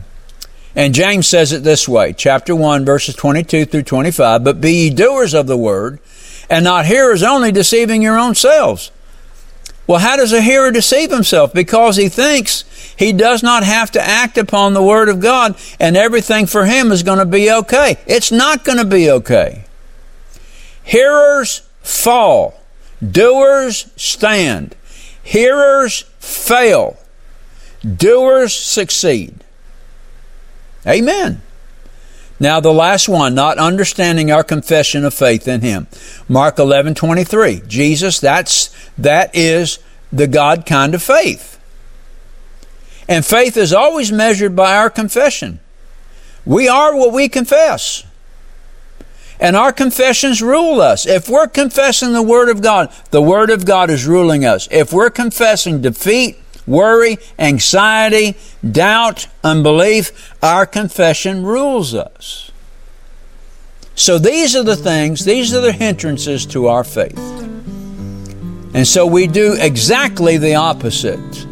And 0.75 0.93
James 0.93 1.25
says 1.25 1.53
it 1.53 1.63
this 1.63 1.87
way, 1.87 2.11
chapter 2.11 2.53
1, 2.53 2.83
verses 2.83 3.15
22 3.15 3.63
through 3.63 3.83
25, 3.83 4.43
But 4.43 4.59
be 4.59 4.73
ye 4.73 4.89
doers 4.89 5.33
of 5.33 5.47
the 5.47 5.55
Word, 5.55 5.99
and 6.49 6.65
not 6.65 6.85
hearers 6.85 7.23
only, 7.23 7.53
deceiving 7.53 8.01
your 8.01 8.19
own 8.19 8.35
selves. 8.35 8.91
Well, 9.87 9.99
how 9.99 10.17
does 10.17 10.33
a 10.33 10.41
hearer 10.41 10.69
deceive 10.69 11.11
himself? 11.11 11.53
Because 11.53 11.95
he 11.95 12.09
thinks 12.09 12.65
he 12.97 13.13
does 13.13 13.41
not 13.41 13.63
have 13.63 13.89
to 13.91 14.01
act 14.01 14.37
upon 14.37 14.73
the 14.73 14.83
Word 14.83 15.07
of 15.07 15.21
God 15.21 15.55
and 15.79 15.95
everything 15.95 16.45
for 16.45 16.65
him 16.65 16.91
is 16.91 17.03
going 17.03 17.19
to 17.19 17.25
be 17.25 17.49
okay. 17.49 17.95
It's 18.05 18.33
not 18.33 18.65
going 18.65 18.79
to 18.79 18.85
be 18.85 19.09
okay. 19.09 19.63
Hearers 20.89 21.61
fall, 21.83 22.59
doers 22.99 23.91
stand. 23.95 24.75
Hearers 25.21 26.01
fail, 26.17 26.97
doers 27.83 28.55
succeed. 28.55 29.43
Amen. 30.87 31.43
Now 32.39 32.59
the 32.59 32.73
last 32.73 33.07
one, 33.07 33.35
not 33.35 33.59
understanding 33.59 34.31
our 34.31 34.43
confession 34.43 35.05
of 35.05 35.13
faith 35.13 35.47
in 35.47 35.61
him. 35.61 35.85
Mark 36.27 36.55
11:23. 36.57 37.67
Jesus, 37.67 38.19
that's 38.19 38.71
that 38.97 39.29
is 39.35 39.77
the 40.11 40.25
God 40.25 40.65
kind 40.65 40.95
of 40.95 41.03
faith. 41.03 41.59
And 43.07 43.23
faith 43.23 43.57
is 43.57 43.73
always 43.73 44.11
measured 44.11 44.55
by 44.55 44.75
our 44.75 44.89
confession. 44.89 45.59
We 46.47 46.67
are 46.67 46.95
what 46.95 47.13
we 47.13 47.29
confess. 47.29 48.05
And 49.39 49.55
our 49.55 49.71
confessions 49.71 50.41
rule 50.41 50.81
us. 50.81 51.05
If 51.05 51.29
we're 51.29 51.47
confessing 51.47 52.11
the 52.11 52.21
Word 52.21 52.49
of 52.49 52.61
God, 52.61 52.91
the 53.11 53.21
Word 53.21 53.49
of 53.49 53.65
God 53.65 53.89
is 53.89 54.05
ruling 54.05 54.43
us. 54.43 54.67
If 54.69 54.91
we're 54.91 55.09
confessing 55.09 55.81
defeat, 55.81 56.37
worry, 56.67 57.17
anxiety, 57.37 58.35
doubt, 58.69 59.27
unbelief, 59.43 60.35
our 60.43 60.65
confession 60.65 61.43
rules 61.43 61.95
us. 61.95 62.51
So 63.95 64.17
these 64.17 64.55
are 64.55 64.63
the 64.63 64.75
things, 64.75 65.25
these 65.25 65.53
are 65.53 65.61
the 65.61 65.73
hindrances 65.73 66.45
to 66.47 66.67
our 66.67 66.83
faith. 66.83 67.17
And 68.73 68.87
so 68.87 69.05
we 69.05 69.25
do 69.25 69.57
exactly 69.59 70.37
the 70.37 70.55
opposite 70.55 71.45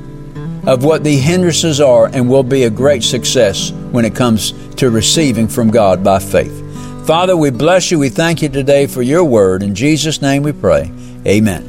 of 0.68 0.84
what 0.84 1.04
the 1.04 1.18
hindrances 1.18 1.82
are 1.82 2.08
and 2.08 2.30
will 2.30 2.44
be 2.44 2.64
a 2.64 2.70
great 2.70 3.04
success 3.04 3.72
when 3.92 4.06
it 4.06 4.14
comes 4.14 4.54
to 4.76 4.90
receiving 4.90 5.48
from 5.48 5.72
God 5.72 6.04
by 6.04 6.20
faith. 6.20 6.67
Father, 7.08 7.38
we 7.38 7.52
bless 7.52 7.90
you. 7.90 8.00
We 8.00 8.10
thank 8.10 8.42
you 8.42 8.50
today 8.50 8.86
for 8.86 9.02
your 9.02 9.24
word. 9.24 9.64
In 9.64 9.74
Jesus' 9.74 10.22
name 10.22 10.44
we 10.44 10.52
pray. 10.52 10.92
Amen. 11.26 11.64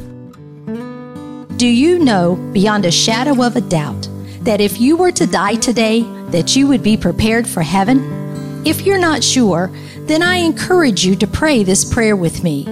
Do 1.57 1.69
you 1.69 2.01
know 2.01 2.35
beyond 2.53 2.85
a 2.85 2.91
shadow 2.91 3.45
of 3.45 3.55
a 3.55 3.61
doubt 3.61 4.09
that 4.41 4.61
if 4.61 4.81
you 4.81 4.97
were 4.97 5.13
to 5.13 5.29
die 5.29 5.55
today, 5.55 6.03
that 6.31 6.57
you 6.57 6.67
would 6.67 6.83
be 6.83 6.97
prepared 6.97 7.47
for 7.47 7.63
heaven? 7.63 8.67
If 8.67 8.85
you're 8.85 8.99
not 8.99 9.23
sure, 9.23 9.71
then 10.09 10.25
I 10.25 10.39
encourage 10.39 11.07
you 11.07 11.15
to 11.15 11.27
pray 11.29 11.63
this 11.63 11.85
prayer 11.85 12.17
with 12.17 12.43
me. 12.43 12.65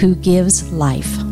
who 0.00 0.14
gives 0.16 0.70
life. 0.72 1.23